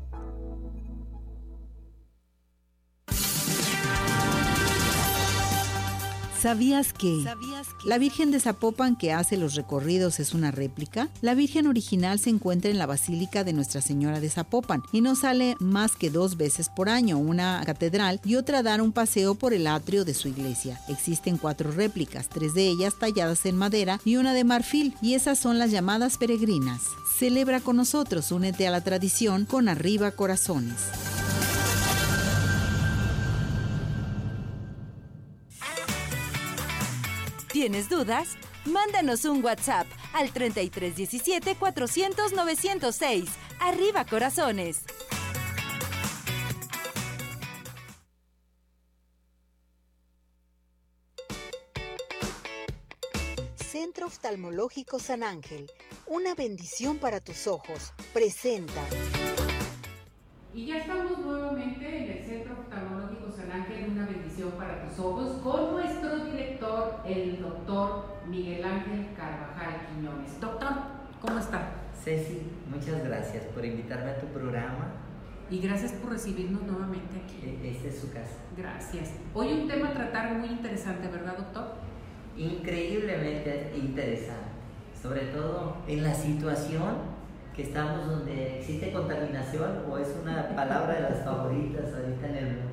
[6.41, 7.23] ¿Sabías que,
[7.85, 11.07] la Virgen de Zapopan que hace los recorridos es una réplica?
[11.21, 15.15] La Virgen original se encuentra en la Basílica de Nuestra Señora de Zapopan y no
[15.15, 19.53] sale más que dos veces por año, una catedral y otra dar un paseo por
[19.53, 20.81] el atrio de su iglesia.
[20.87, 25.37] Existen cuatro réplicas, tres de ellas talladas en madera y una de marfil, y esas
[25.37, 26.81] son las llamadas peregrinas.
[27.19, 30.77] Celebra con nosotros, únete a la tradición con Arriba Corazones.
[37.51, 38.37] ¿Tienes dudas?
[38.63, 43.29] Mándanos un WhatsApp al 3317 400 906.
[43.59, 44.83] Arriba corazones.
[53.57, 55.69] Centro Oftalmológico San Ángel,
[56.07, 57.93] una bendición para tus ojos.
[58.13, 58.81] Presenta.
[60.53, 65.37] Y ya estamos nuevamente en el Centro Oftalmológico San Ángel, una bendición para tus ojos,
[65.41, 70.41] con nuestro director, el doctor Miguel Ángel Carvajal Quiñones.
[70.41, 70.73] Doctor,
[71.21, 71.71] ¿cómo está?
[72.03, 74.91] Ceci, muchas gracias por invitarme a tu programa.
[75.49, 77.39] Y gracias por recibirnos nuevamente aquí.
[77.63, 78.35] E-, esta es su casa.
[78.57, 79.11] Gracias.
[79.33, 81.75] Hoy un tema a tratar muy interesante, ¿verdad, doctor?
[82.35, 84.51] Increíblemente interesante.
[85.01, 87.10] Sobre todo en la situación
[87.55, 92.45] que estamos donde existe contaminación o es una palabra de las favoritas ahorita en el
[92.45, 92.71] mundo?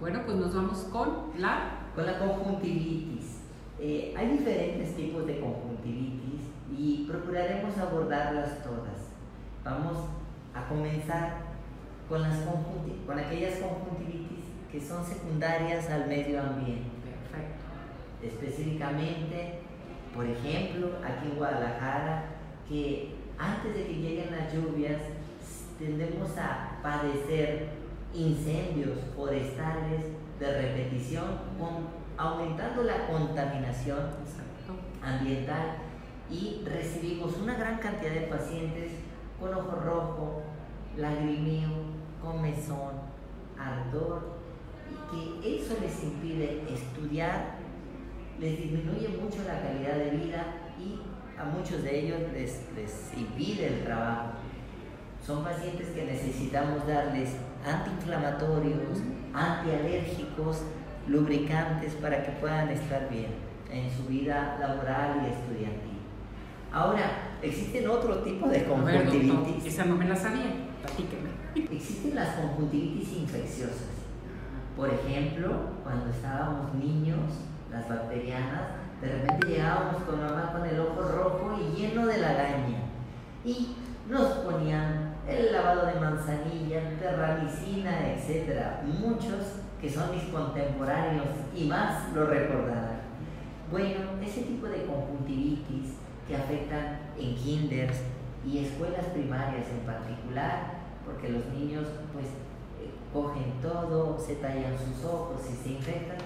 [0.00, 1.86] Bueno, pues nos vamos con la...
[1.94, 3.40] Con la conjuntivitis.
[3.80, 6.42] Eh, hay diferentes tipos de conjuntivitis
[6.76, 9.10] y procuraremos abordarlas todas.
[9.64, 9.96] Vamos
[10.54, 11.38] a comenzar
[12.08, 12.38] con, las
[13.06, 16.90] con aquellas conjuntivitis que son secundarias al medio ambiente.
[17.02, 17.64] Perfecto.
[18.22, 19.60] Específicamente,
[20.14, 22.24] por ejemplo, aquí en Guadalajara,
[22.68, 25.00] que antes de que lleguen las lluvias,
[25.78, 27.68] tendemos a padecer
[28.14, 30.04] incendios forestales
[30.40, 31.24] de repetición,
[31.58, 33.98] con, aumentando la contaminación
[35.02, 35.76] ambiental
[36.30, 38.92] y recibimos una gran cantidad de pacientes
[39.40, 40.42] con ojo rojo,
[40.96, 41.70] lagrimeo,
[42.22, 42.94] comezón,
[43.58, 44.38] ardor,
[45.12, 47.58] y que eso les impide estudiar,
[48.40, 50.44] les disminuye mucho la calidad de vida
[50.78, 51.00] y
[51.40, 54.32] a muchos de ellos les, les impide el trabajo.
[55.24, 57.30] Son pacientes que necesitamos darles
[57.64, 58.98] antiinflamatorios,
[59.34, 60.62] antialérgicos,
[61.06, 63.28] lubricantes para que puedan estar bien
[63.70, 65.98] en su vida laboral y estudiantil.
[66.72, 69.64] Ahora, existen otro tipo de conjuntivitis.
[69.66, 71.30] esa no me la sabía, platíqueme.
[71.54, 73.98] Existen las conjuntivitis infecciosas.
[74.76, 77.18] Por ejemplo, cuando estábamos niños,
[77.70, 82.78] las bacterianas, de repente llegábamos con mamá con el ojo rojo y lleno de lagaña.
[83.44, 83.76] Y
[84.08, 88.82] nos ponían el lavado de manzanilla, terramicina, etc.
[88.84, 92.98] Muchos que son mis contemporáneos y más lo recordarán.
[93.70, 95.94] Bueno, ese tipo de conjuntivitis
[96.26, 97.98] que afectan en kinders
[98.44, 105.04] y escuelas primarias en particular, porque los niños pues eh, cogen todo, se tallan sus
[105.04, 106.16] ojos y se infectan,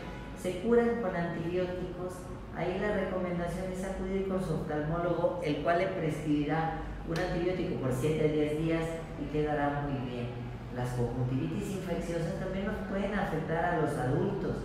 [0.41, 2.15] se curan con antibióticos.
[2.57, 7.93] Ahí la recomendación es acudir con su oftalmólogo, el cual le prescribirá un antibiótico por
[7.93, 8.85] 7 a 10 días
[9.21, 10.29] y quedará muy bien.
[10.77, 14.57] Las conjuntivitis infecciosas también nos pueden afectar a los adultos.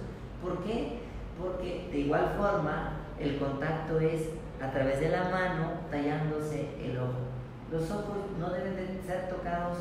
[0.41, 0.99] ¿Por qué?
[1.39, 4.29] Porque de igual forma el contacto es
[4.61, 7.27] a través de la mano tallándose el ojo.
[7.71, 9.77] Los ojos no deben de ser tocados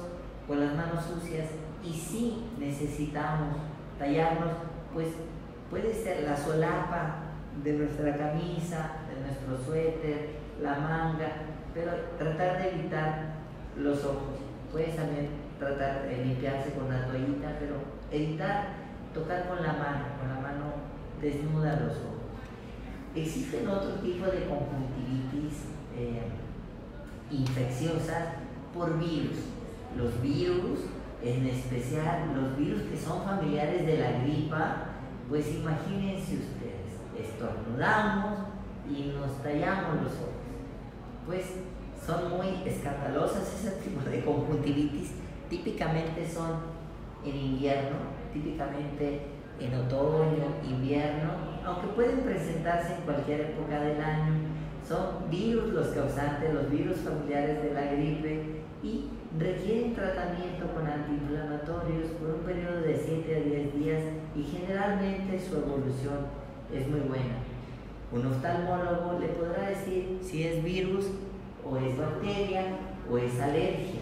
[0.46, 1.46] con las manos sucias
[1.84, 3.56] y si necesitamos
[3.98, 4.52] tallarnos,
[4.92, 5.08] pues
[5.70, 7.25] puede ser la solapa
[7.62, 11.28] de nuestra camisa, de nuestro suéter, la manga,
[11.74, 13.34] pero tratar de evitar
[13.76, 14.40] los ojos.
[14.72, 17.76] Puedes también tratar de limpiarse con una toallita, pero
[18.10, 18.68] evitar
[19.14, 20.72] tocar con la mano, con la mano
[21.20, 22.16] desnuda los ojos.
[23.14, 25.64] Existen otro tipo de conjuntivitis
[25.96, 26.28] eh,
[27.30, 28.34] infecciosas
[28.74, 29.38] por virus.
[29.96, 30.80] Los virus,
[31.22, 34.86] en especial los virus que son familiares de la gripa,
[35.28, 36.55] pues imagínense ustedes,
[37.20, 38.38] estornudamos
[38.88, 40.36] y nos tallamos los ojos
[41.26, 41.44] pues
[42.06, 45.10] son muy escandalosas ese tipo de conjuntivitis.
[45.50, 46.76] Típicamente son
[47.24, 47.96] en invierno,
[48.32, 49.22] típicamente
[49.58, 51.30] en otoño, invierno,
[51.64, 54.34] aunque pueden presentarse en cualquier época del año.
[54.86, 62.10] Son virus los causantes, los virus familiares de la gripe y requieren tratamiento con antiinflamatorios
[62.20, 64.02] por un periodo de 7 a 10 días
[64.36, 67.36] y generalmente su evolución es muy buena.
[68.12, 71.06] Un oftalmólogo le podrá decir si es virus
[71.64, 72.62] o es bacteria
[73.10, 74.00] o es alergia.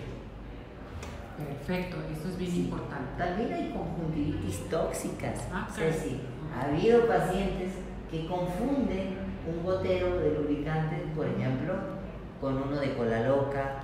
[1.36, 3.10] Perfecto, eso es bien importante.
[3.18, 5.48] También hay conjuntivitis tóxicas.
[5.52, 6.20] Ah, sí.
[6.54, 7.72] ha habido pacientes
[8.10, 11.74] que confunden un gotero de lubricante, por ejemplo,
[12.40, 13.80] con uno de cola loca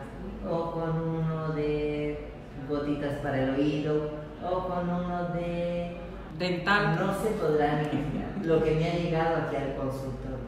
[0.49, 2.29] o con uno de
[2.69, 4.11] gotitas para el oído
[4.45, 6.00] o con uno de
[6.41, 10.39] No se podrán imaginar lo que me ha llegado aquí al consultorio.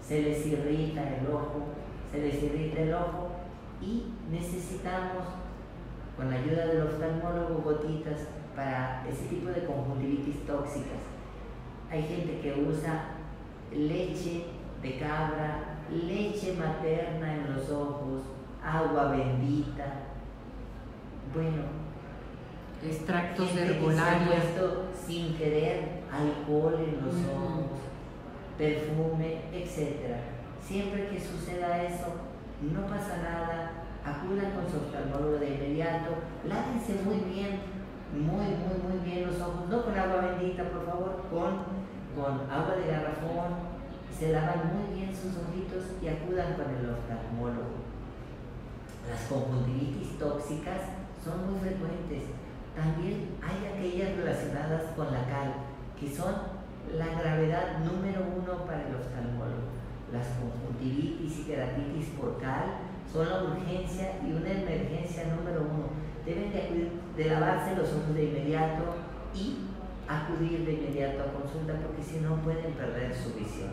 [0.00, 1.70] Se les irrita el ojo,
[2.12, 3.32] se les irrita el ojo
[3.82, 5.24] y necesitamos,
[6.16, 11.02] con la ayuda del oftalmólogo, gotitas para ese tipo de conjuntivitis tóxicas.
[11.90, 13.16] Hay gente que usa
[13.72, 14.44] leche
[14.82, 18.22] de cabra, leche materna en los ojos,
[18.64, 19.84] agua bendita.
[21.34, 21.83] Bueno,
[22.86, 24.42] extractos de herbolaria.
[25.06, 27.80] sin querer alcohol en los ojos,
[28.56, 30.16] perfume, etc.
[30.66, 32.06] Siempre que suceda eso,
[32.62, 36.10] no pasa nada, acudan con su oftalmólogo de inmediato,
[36.44, 37.60] lávense muy bien,
[38.12, 41.52] muy, muy, muy bien los ojos, no con agua bendita, por favor, con,
[42.14, 43.74] con agua de garrafón,
[44.16, 47.84] se lavan muy bien sus ojitos y acudan con el oftalmólogo.
[49.10, 50.80] Las conjuntivitis tóxicas
[51.22, 52.43] son muy frecuentes
[52.74, 55.54] también hay aquellas relacionadas con la cal,
[55.98, 56.34] que son
[56.98, 59.72] la gravedad número uno para el oftalmólogo.
[60.12, 62.78] Las conjuntivitis y queratitis por cal
[63.10, 65.88] son la urgencia y una emergencia número uno.
[66.26, 68.94] Deben de, acudir, de lavarse los ojos de inmediato
[69.34, 69.58] y
[70.08, 73.70] acudir de inmediato a consulta porque si no pueden perder su visión.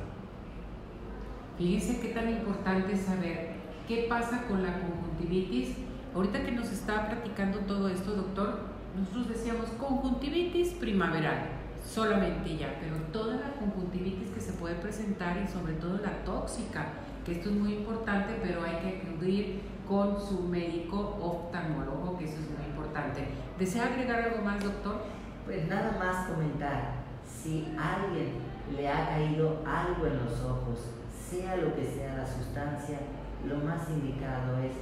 [1.58, 3.52] Fíjense qué tan importante es saber
[3.88, 5.76] qué pasa con la conjuntivitis.
[6.16, 11.50] Ahorita que nos está platicando todo esto, doctor, nosotros decíamos conjuntivitis primaveral,
[11.86, 16.88] solamente ya, pero toda la conjuntivitis que se puede presentar y sobre todo la tóxica,
[17.26, 22.38] que esto es muy importante, pero hay que acudir con su médico oftalmólogo, que eso
[22.40, 23.28] es muy importante.
[23.58, 25.04] ¿Desea agregar algo más, doctor?
[25.46, 28.36] Pues nada más comentar, si alguien
[28.76, 30.92] le ha caído algo en los ojos,
[31.30, 33.00] sea lo que sea la sustancia,
[33.48, 34.74] lo más indicado es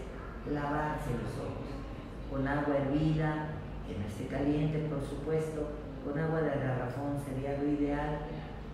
[0.54, 1.70] lavarse los ojos
[2.30, 3.48] con agua hervida,
[3.98, 8.20] no esté caliente por supuesto, con agua de garrafón sería lo ideal,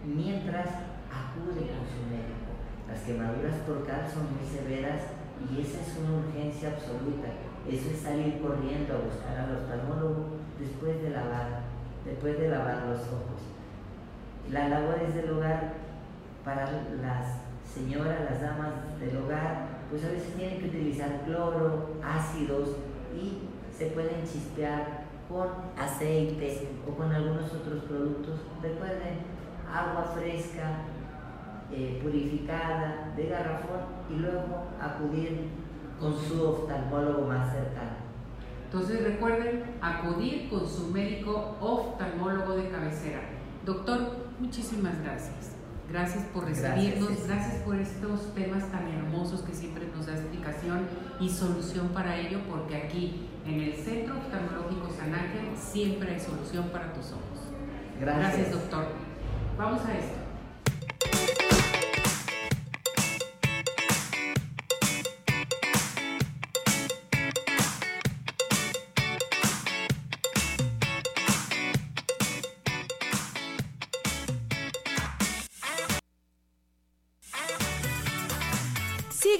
[0.05, 0.67] mientras
[1.09, 2.51] acude con su médico.
[2.87, 5.01] Las quemaduras por cal son muy severas
[5.41, 7.27] y esa es una urgencia absoluta.
[7.67, 11.65] Eso es salir corriendo a buscar al oftalmólogo después de lavar,
[12.05, 13.41] después de lavar los ojos.
[14.51, 15.73] La labores del hogar
[16.43, 22.69] para las señoras, las damas del hogar, pues a veces tienen que utilizar cloro, ácidos
[23.15, 25.47] y se pueden chispear con
[25.77, 28.39] aceite o con algunos otros productos.
[28.61, 29.19] Recuerden,
[29.71, 30.81] agua fresca,
[31.71, 35.49] eh, purificada de garrafón y luego acudir
[35.99, 38.05] con su oftalmólogo más cercano.
[38.65, 43.21] Entonces recuerden acudir con su médico oftalmólogo de cabecera.
[43.65, 45.55] Doctor, muchísimas gracias.
[45.89, 50.87] Gracias por recibirnos, gracias, por estos temas tan hermosos que siempre nos da explicación
[51.19, 56.69] y solución para ello, porque aquí en el Centro Oftalmológico San Ángel siempre hay solución
[56.69, 57.51] para tus ojos.
[57.99, 58.87] Gracias doctor.
[59.57, 60.24] Vamos a esto.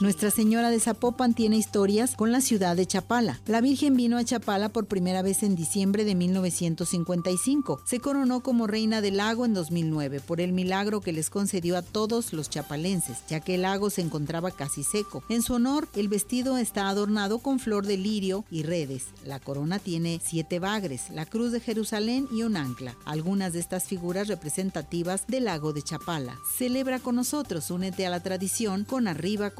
[0.00, 3.38] Nuestra Señora de Zapopan tiene historias con la ciudad de Chapala?
[3.44, 7.82] La Virgen vino a Chapala por primera vez en diciembre de 1955.
[7.84, 11.82] Se coronó como reina del lago en 2009 por el milagro que les concedió a
[11.82, 15.22] todos los chapalenses, ya que el lago se encontraba casi seco.
[15.28, 19.08] En su honor, el vestido está adornado con flor de lirio y redes.
[19.26, 22.96] La corona tiene siete bagres, la cruz de Jerusalén y un ancla.
[23.04, 26.38] Algunas de estas figuras representativas del lago de Chapala.
[26.56, 29.50] Celebra con nosotros, únete a la tradición con Arriba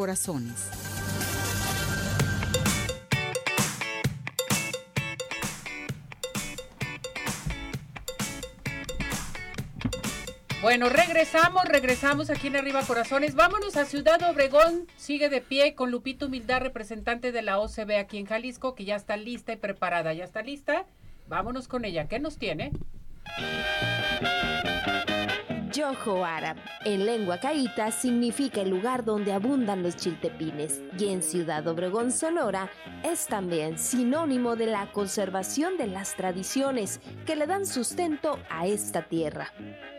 [10.62, 13.34] Bueno, regresamos, regresamos aquí en Arriba Corazones.
[13.34, 14.86] Vámonos a Ciudad Obregón.
[14.96, 18.96] Sigue de pie con Lupito Humildad, representante de la OCB aquí en Jalisco, que ya
[18.96, 20.12] está lista y preparada.
[20.12, 20.84] ¿Ya está lista?
[21.28, 22.08] Vámonos con ella.
[22.08, 22.72] ¿Qué nos tiene?
[25.72, 31.66] Yoho Árabe, en lengua caíta, significa el lugar donde abundan los chiltepines y en Ciudad
[31.68, 32.70] Obregón, Sonora,
[33.04, 39.02] es también sinónimo de la conservación de las tradiciones que le dan sustento a esta
[39.02, 39.52] tierra.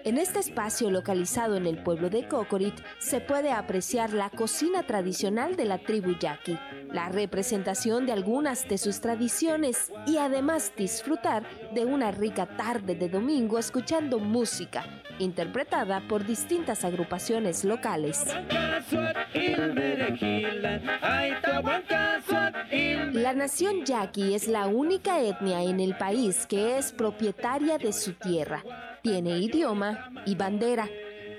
[0.03, 5.55] En este espacio localizado en el pueblo de Cocorit se puede apreciar la cocina tradicional
[5.55, 6.57] de la tribu yaqui,
[6.91, 11.43] la representación de algunas de sus tradiciones y además disfrutar
[11.73, 14.83] de una rica tarde de domingo escuchando música
[15.19, 18.25] interpretada por distintas agrupaciones locales.
[23.13, 28.13] La nación yaqui es la única etnia en el país que es propietaria de su
[28.13, 28.63] tierra
[29.01, 30.87] tiene idioma y bandera.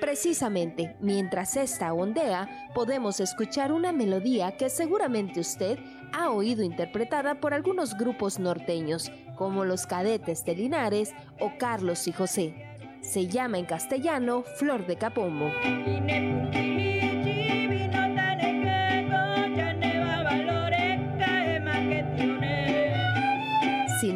[0.00, 5.78] Precisamente, mientras esta ondea, podemos escuchar una melodía que seguramente usted
[6.12, 12.12] ha oído interpretada por algunos grupos norteños, como los Cadetes de Linares o Carlos y
[12.12, 12.54] José.
[13.00, 15.50] Se llama en castellano Flor de Capomo.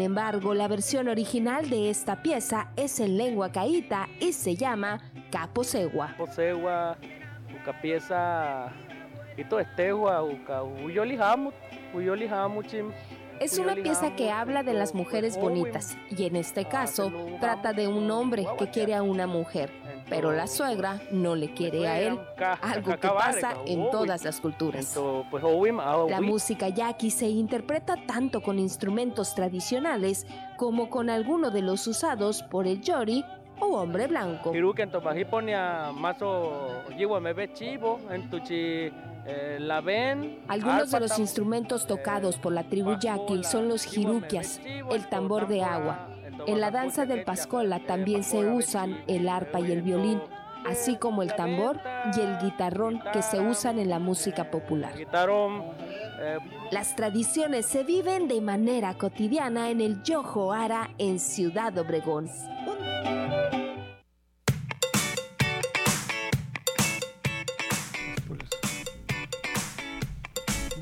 [0.06, 5.00] Embargo, la versión original de esta pieza es en lengua caíta y se llama
[5.30, 6.08] Caposegua.
[6.08, 6.96] Caposegua,
[7.62, 8.72] una pieza
[13.38, 17.86] es una pieza que habla de las mujeres bonitas y en este caso trata de
[17.86, 19.70] un hombre que quiere a una mujer.
[20.08, 22.18] Pero la suegra no le quiere a él,
[22.62, 24.96] algo que pasa en todas las culturas.
[26.08, 30.26] La música yaqui se interpreta tanto con instrumentos tradicionales
[30.56, 33.24] como con alguno de los usados por el yori
[33.58, 34.52] o hombre blanco.
[40.48, 45.62] Algunos de los instrumentos tocados por la tribu yaqui son los jiruquias, el tambor de
[45.62, 46.08] agua.
[46.46, 50.20] En la danza del pascola también se usan el arpa y el violín,
[50.64, 51.80] así como el tambor
[52.16, 54.94] y el guitarrón que se usan en la música popular.
[56.70, 62.30] Las tradiciones se viven de manera cotidiana en el Yojo Ara en Ciudad Obregón.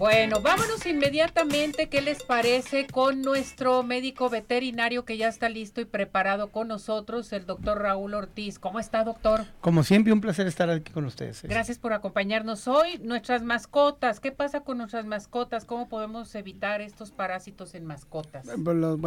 [0.05, 2.86] Bueno, vámonos inmediatamente, ¿qué les parece?
[2.86, 8.12] Con nuestro médico veterinario que ya está listo y preparado con nosotros, el doctor Raúl
[8.12, 8.59] Ortiz.
[8.59, 9.46] ¿Cómo está, doctor?
[9.62, 11.42] Como siempre, un placer estar aquí con ustedes.
[11.44, 13.00] Gracias por acompañarnos hoy.
[13.02, 15.64] Nuestras mascotas, ¿qué pasa con nuestras mascotas?
[15.64, 18.46] ¿Cómo podemos evitar estos parásitos en mascotas?
[18.59, 18.98] Bueno,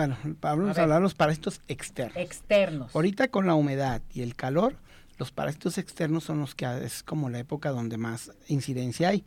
[0.41, 2.17] vamos a, hablar de los parásitos externos.
[2.17, 2.95] Externos.
[2.95, 4.73] Ahorita con la humedad y el calor,
[5.17, 9.25] los parásitos externos son los que es como la época donde más incidencia hay,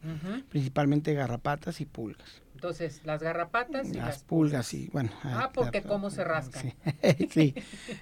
[0.48, 2.42] principalmente garrapatas y pulgas.
[2.60, 5.08] Entonces, las garrapatas y las, las pulgas, y bueno.
[5.24, 6.62] Ah, porque cómo se rascan.
[6.62, 7.28] Sí.
[7.30, 7.54] sí.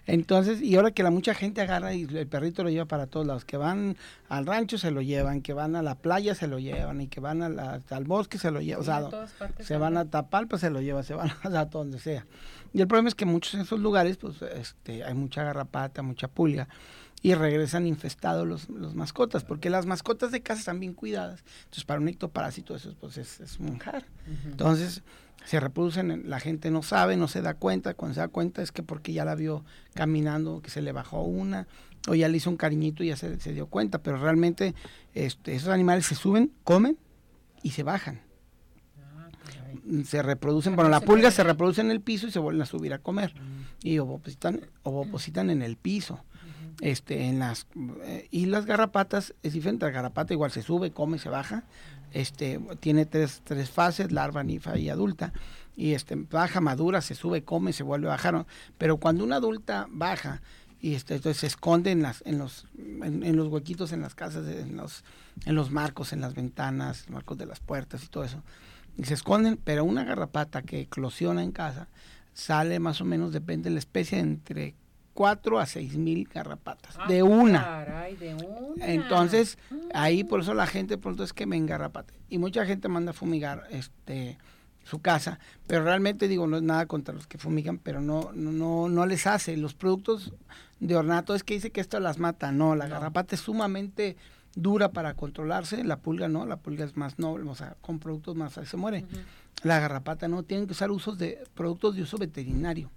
[0.04, 3.24] Entonces, y ahora que la mucha gente agarra y el perrito lo lleva para todos
[3.24, 3.96] lados, que van
[4.28, 7.20] al rancho se lo llevan, que van a la playa se lo llevan y que
[7.20, 9.28] van a la, al bosque se lo llevan, o sea,
[9.60, 12.26] se van a Tapalpa se lo llevan, se van a, donde sea.
[12.74, 16.26] Y el problema es que muchos de esos lugares, pues, este, hay mucha garrapata, mucha
[16.26, 16.68] pulga
[17.22, 21.42] y regresan infestados los, los, mascotas, porque las mascotas de casa están bien cuidadas.
[21.64, 24.06] Entonces, para un ectoparásito eso pues es, es un manjar.
[24.44, 25.02] Entonces,
[25.44, 28.70] se reproducen, la gente no sabe, no se da cuenta, cuando se da cuenta es
[28.70, 29.64] que porque ya la vio
[29.94, 31.66] caminando, que se le bajó una,
[32.06, 34.74] o ya le hizo un cariñito y ya se, se dio cuenta, pero realmente
[35.14, 36.98] este, esos animales se suben, comen
[37.62, 38.20] y se bajan.
[40.04, 42.92] Se reproducen, bueno, la pulga se reproduce en el piso y se vuelven a subir
[42.92, 43.32] a comer.
[43.82, 46.24] Y ovopositan, ovopositan en el piso
[46.80, 47.66] este en las
[48.04, 51.64] eh, y las garrapatas es diferente la garrapata igual se sube come se baja
[52.12, 55.32] este tiene tres, tres fases larva ninfa y adulta
[55.76, 58.46] y este baja madura se sube come se vuelve a bajar
[58.78, 60.40] pero cuando una adulta baja
[60.80, 64.46] y este entonces se esconde en las en los en, los huequitos en las casas
[64.46, 65.04] en los
[65.46, 68.42] en los marcos en las ventanas marcos de las puertas y todo eso
[68.96, 71.88] y se esconden pero una garrapata que eclosiona en casa
[72.34, 74.76] sale más o menos depende de la especie entre
[75.18, 76.94] 4 a 6 mil garrapatas.
[76.96, 77.64] Ah, de, una.
[77.64, 78.86] Caray, de una.
[78.86, 79.58] Entonces,
[79.92, 82.14] ahí por eso la gente pronto es que me engarrapate.
[82.28, 84.38] Y mucha gente manda a fumigar este
[84.84, 88.88] su casa, pero realmente digo, no es nada contra los que fumigan, pero no, no,
[88.88, 89.56] no, les hace.
[89.56, 90.32] Los productos
[90.78, 92.52] de ornato es que dice que esto las mata.
[92.52, 94.16] No, la garrapata es sumamente
[94.54, 98.36] dura para controlarse, la pulga no, la pulga es más noble, o sea, con productos
[98.36, 99.04] más se muere.
[99.64, 102.88] La garrapata no, tienen que usar usos de productos de uso veterinario.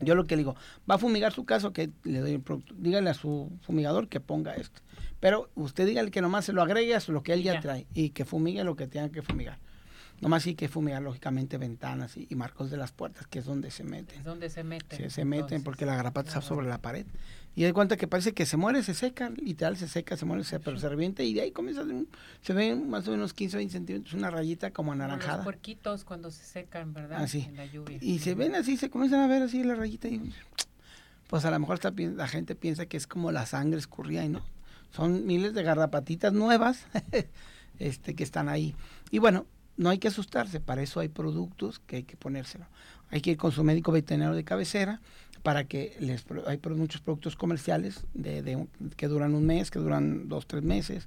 [0.00, 0.56] Yo lo que le digo,
[0.88, 2.74] va a fumigar su caso, que le doy el producto.
[2.76, 4.80] Dígale a su fumigador que ponga esto.
[5.20, 8.10] Pero usted dígale que nomás se lo agregue a lo que él ya, trae y
[8.10, 9.58] que fumigue lo que tenga que fumigar.
[10.20, 13.84] Nomás sí que fumigar, lógicamente, ventanas y, marcos de las puertas, que es donde se
[13.84, 14.18] meten.
[14.18, 14.98] Es donde se meten.
[14.98, 17.06] Sí, se meten porque la garrapata está sobre la pared.
[17.56, 20.44] Y de cuenta que parece que se muere, se seca, literal se seca, se muere,
[20.44, 21.84] se, pero se revienta y de ahí comienza,
[22.42, 25.38] se ven más o menos 15 o 20 centímetros, una rayita como anaranjada.
[25.38, 27.22] Como los puerquitos cuando se secan, ¿verdad?
[27.22, 27.46] Así.
[27.48, 27.96] En la lluvia.
[28.02, 30.34] Y se ven así, se comienzan a ver así la rayita y
[31.28, 34.44] pues a lo mejor la gente piensa que es como la sangre escurría y no.
[34.90, 36.86] Son miles de garrapatitas nuevas
[37.78, 38.74] este, que están ahí.
[39.10, 39.46] Y bueno,
[39.78, 42.66] no hay que asustarse, para eso hay productos que hay que ponérselo.
[43.10, 45.00] Hay que ir con su médico veterinario de cabecera
[45.46, 48.66] para que les hay muchos productos comerciales de, de,
[48.96, 51.06] que duran un mes, que duran dos, tres meses.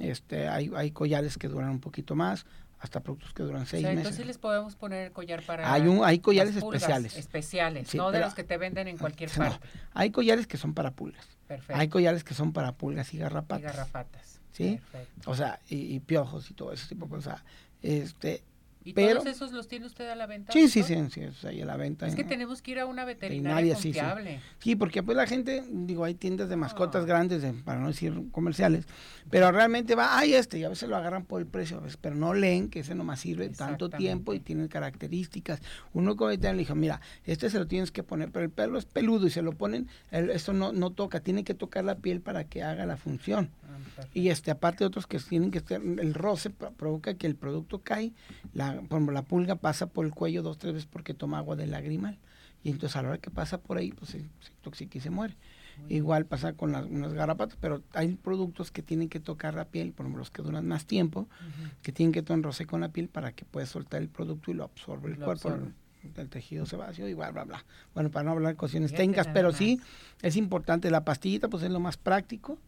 [0.00, 2.46] Este, hay, hay collares que duran un poquito más,
[2.80, 4.06] hasta productos que duran seis o sea, meses.
[4.06, 5.72] Entonces les podemos poner el collar para.
[5.72, 7.16] Hay un, hay collares especiales.
[7.16, 9.68] Especiales, Sí, no de los que te venden en cualquier No, parte.
[9.94, 11.24] hay collares que son para pulgas.
[11.46, 11.80] Perfecto.
[11.80, 13.62] Hay collares que son para pulgas y Y garrapatas.
[13.62, 14.40] garrapatas.
[14.50, 14.80] ¿Sí?
[14.90, 15.30] Perfecto.
[15.30, 17.40] O sea, y, y piojos y todo ese tipo de cosas.
[17.82, 18.42] Este,
[18.86, 20.52] ¿Y pero, todos esos los tiene usted a la venta?
[20.52, 22.06] sí, sí, sí, sí, es ahí a la venta.
[22.06, 22.28] Es que ¿no?
[22.28, 23.98] tenemos que ir a una veterinaria, Veterinaria, sí, sí.
[23.98, 24.40] confiable.
[24.60, 27.06] Sí, porque pues la gente, digo, hay tiendas de mascotas Ah.
[27.06, 28.86] grandes, de- para no decir comerciales,
[29.28, 31.96] pero realmente va, ay, este, y a veces lo agarran por el precio, a veces,
[32.00, 35.60] pero no leen que ese nomás sirve tanto tiempo y tiene características.
[35.92, 38.78] Uno como veterinario le dijo, mira, este se lo tienes que poner, pero el pelo
[38.78, 41.96] es peludo y se lo ponen, el- esto no, no toca, tiene que tocar la
[41.96, 43.50] piel para que haga la función.
[44.14, 47.80] Y este, aparte otros que tienen que estar, el roce pro- provoca que el producto
[47.82, 48.12] cae,
[48.54, 51.70] la, por la pulga pasa por el cuello dos, tres veces porque toma agua del
[51.70, 52.18] lagrimal.
[52.64, 55.10] Y entonces a la hora que pasa por ahí, pues se, se intoxica y se
[55.10, 55.36] muere.
[55.90, 59.92] Igual pasa con las, unas garrapatas, pero hay productos que tienen que tocar la piel,
[59.92, 61.28] por ejemplo, los que duran más tiempo,
[61.82, 64.54] que tienen que tomar roce con la piel para que pueda soltar el producto y
[64.54, 65.50] lo absorbe el cuerpo.
[66.16, 67.64] El, tejido sebáceo y bla, bla, bla.
[67.92, 69.80] Bueno, para no hablar de cuestiones técnicas, pero sí
[70.22, 70.90] es importante.
[70.90, 72.58] La pastillita, pues es lo más práctico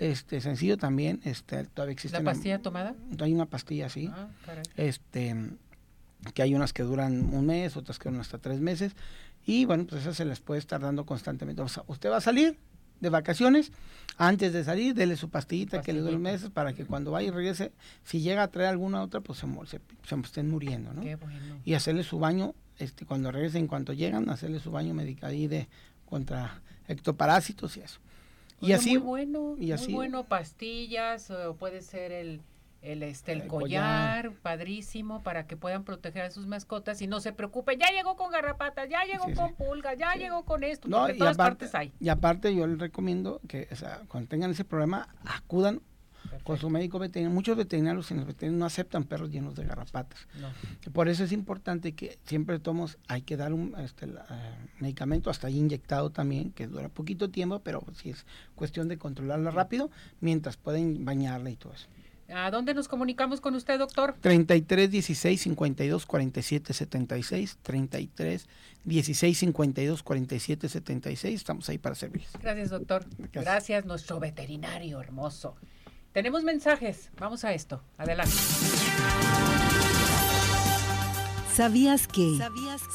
[0.00, 4.28] este sencillo también este todavía existe la pastilla tomada hay una pastilla así ah,
[4.76, 5.36] este
[6.34, 8.92] que hay unas que duran un mes otras que duran hasta tres meses.
[9.46, 11.62] Y bueno pues esas se les puede estar dando constantemente.
[11.62, 12.56] O sea, usted va a salir
[13.00, 13.72] de vacaciones,
[14.18, 17.30] antes de salir, dele su pastillita, que le dé meses para que cuando vaya y
[17.30, 17.72] regrese,
[18.04, 21.02] si llega a traer alguna otra, pues se, se, se estén muriendo, ¿no?
[21.64, 25.66] Y hacerle su baño, este, cuando regresen, en cuanto llegan, hacerle su baño medicadí de
[26.04, 28.00] contra ectoparásitos y eso
[28.60, 32.42] y así, muy bueno, y así, muy bueno, pastillas, o puede ser el,
[32.82, 37.32] el, este, el, collar, padrísimo, para que puedan proteger a sus mascotas y no se
[37.32, 41.14] preocupen, ya llegó con garrapatas, ya llegó con pulgas, ya llegó con esto, no, porque
[41.14, 41.92] todas partes hay.
[42.00, 45.82] Y aparte yo les recomiendo que o sea, cuando tengan ese problema, acudan
[46.44, 47.34] con su médico veterinario.
[47.34, 50.26] Muchos veterinarios en veterinarios no aceptan perros llenos de garrapatas.
[50.92, 54.10] Por eso es importante que siempre tomos, hay que dar un este, eh,
[54.78, 59.50] medicamento hasta ahí inyectado también, que dura poquito tiempo, pero si es cuestión de controlarla
[59.50, 61.86] rápido, mientras pueden bañarla y todo eso.
[62.32, 64.14] ¿A dónde nos comunicamos con usted, doctor?
[64.20, 67.58] 33 16 52 47 76.
[67.62, 68.46] 33
[68.84, 71.34] 16 52 47 76.
[71.34, 72.22] Estamos ahí para servir.
[72.40, 73.04] Gracias, doctor.
[73.32, 75.56] Gracias nuestro veterinario hermoso.
[76.12, 77.10] Tenemos mensajes.
[77.18, 77.82] Vamos a esto.
[77.96, 78.34] Adelante.
[81.54, 82.38] ¿Sabías que?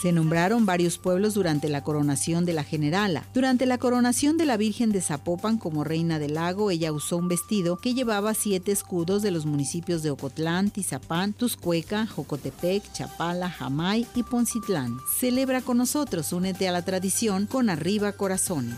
[0.02, 3.24] Se nombraron varios pueblos durante la coronación de la generala.
[3.34, 7.28] Durante la coronación de la Virgen de Zapopan como reina del lago, ella usó un
[7.28, 14.08] vestido que llevaba siete escudos de los municipios de Ocotlán, Tizapán, Tuscueca, Jocotepec, Chapala, Jamay
[14.16, 14.98] y Poncitlán.
[15.20, 18.78] Celebra con nosotros, únete a la tradición con Arriba Corazones.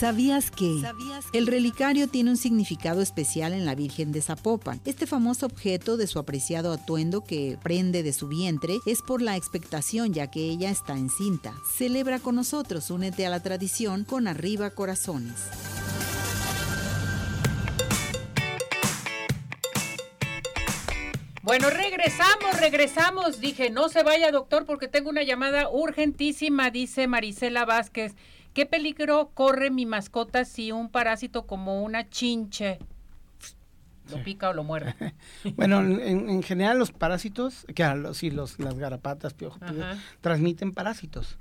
[0.00, 0.80] ¿Sabías que?
[1.34, 4.80] El relicario tiene un significado especial en la Virgen de Zapopan.
[4.86, 9.36] Este famoso objeto de su apreciado atuendo que prende de su vientre es por la
[9.36, 11.52] expectación ya que ella está encinta.
[11.76, 15.34] Celebra con nosotros, únete a la tradición con Arriba Corazones.
[21.42, 23.40] Bueno, regresamos, regresamos.
[23.40, 28.14] Dije, no se vaya, doctor, porque tengo una llamada urgentísima, dice Marisela Vázquez.
[28.54, 32.78] ¿Qué peligro corre mi mascota si un parásito como una chinche
[34.10, 34.94] lo pica o lo muerde?
[35.56, 37.84] bueno, en, general los parásitos, que
[38.14, 39.60] sí, los, las garapatas, piojos,
[40.20, 41.38] transmiten parásitos.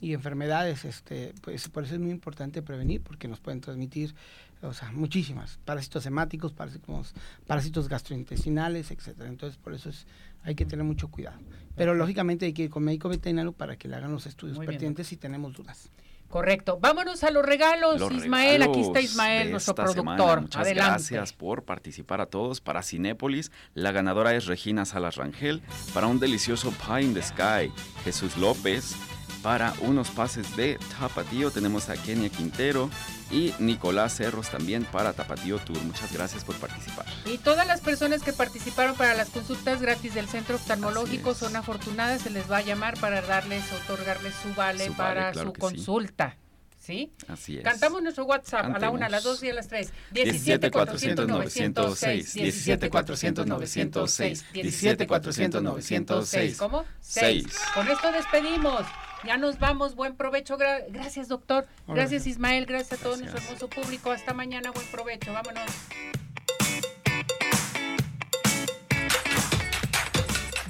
[0.00, 4.16] y enfermedades, este, pues por eso es muy importante prevenir, porque nos pueden transmitir,
[4.60, 7.14] o sea, muchísimas, parásitos hemáticos, parásitos,
[7.46, 9.28] parásitos gastrointestinales, etcétera.
[9.28, 10.08] Entonces, por eso es,
[10.42, 11.38] hay que tener mucho cuidado.
[11.76, 15.06] Pero lógicamente hay que ir con médico veterinario para que le hagan los estudios pertinentes
[15.06, 15.92] si tenemos dudas.
[16.28, 16.78] Correcto.
[16.80, 18.62] Vámonos a los regalos, Ismael.
[18.62, 20.42] Aquí está Ismael, nuestro productor.
[20.42, 22.60] Muchas gracias por participar a todos.
[22.60, 25.62] Para Cinépolis, la ganadora es Regina Salas Rangel.
[25.94, 27.72] Para un delicioso Pie in the Sky,
[28.04, 28.94] Jesús López.
[29.42, 32.90] Para unos pases de Tapatío tenemos a Kenia Quintero
[33.30, 35.80] y Nicolás Cerros también para Tapatío Tour.
[35.82, 37.06] Muchas gracias por participar.
[37.24, 42.22] Y todas las personas que participaron para las consultas gratis del Centro Oftalmológico son afortunadas,
[42.22, 46.36] se les va a llamar para darles, otorgarles su vale para su consulta.
[46.80, 47.12] ¿Sí?
[47.28, 47.64] Así es.
[47.64, 49.92] Cantamos nuestro WhatsApp a la una, a las dos y a las tres.
[50.10, 52.32] 17 400 906.
[52.34, 54.44] 17 400 906.
[54.54, 56.56] 17 400 906.
[56.56, 56.86] ¿Cómo?
[57.00, 57.46] 6.
[57.74, 58.86] Con esto despedimos.
[59.24, 60.56] Ya nos vamos, buen provecho.
[60.56, 61.66] gracias, doctor.
[61.86, 62.66] Gracias, Ismael.
[62.66, 64.10] Gracias a todo nuestro hermoso público.
[64.10, 65.32] Hasta mañana, buen provecho.
[65.32, 65.70] Vámonos.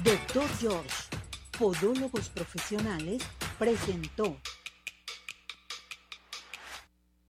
[0.03, 0.95] Doctor George,
[1.57, 3.21] Podólogos Profesionales,
[3.59, 4.37] presentó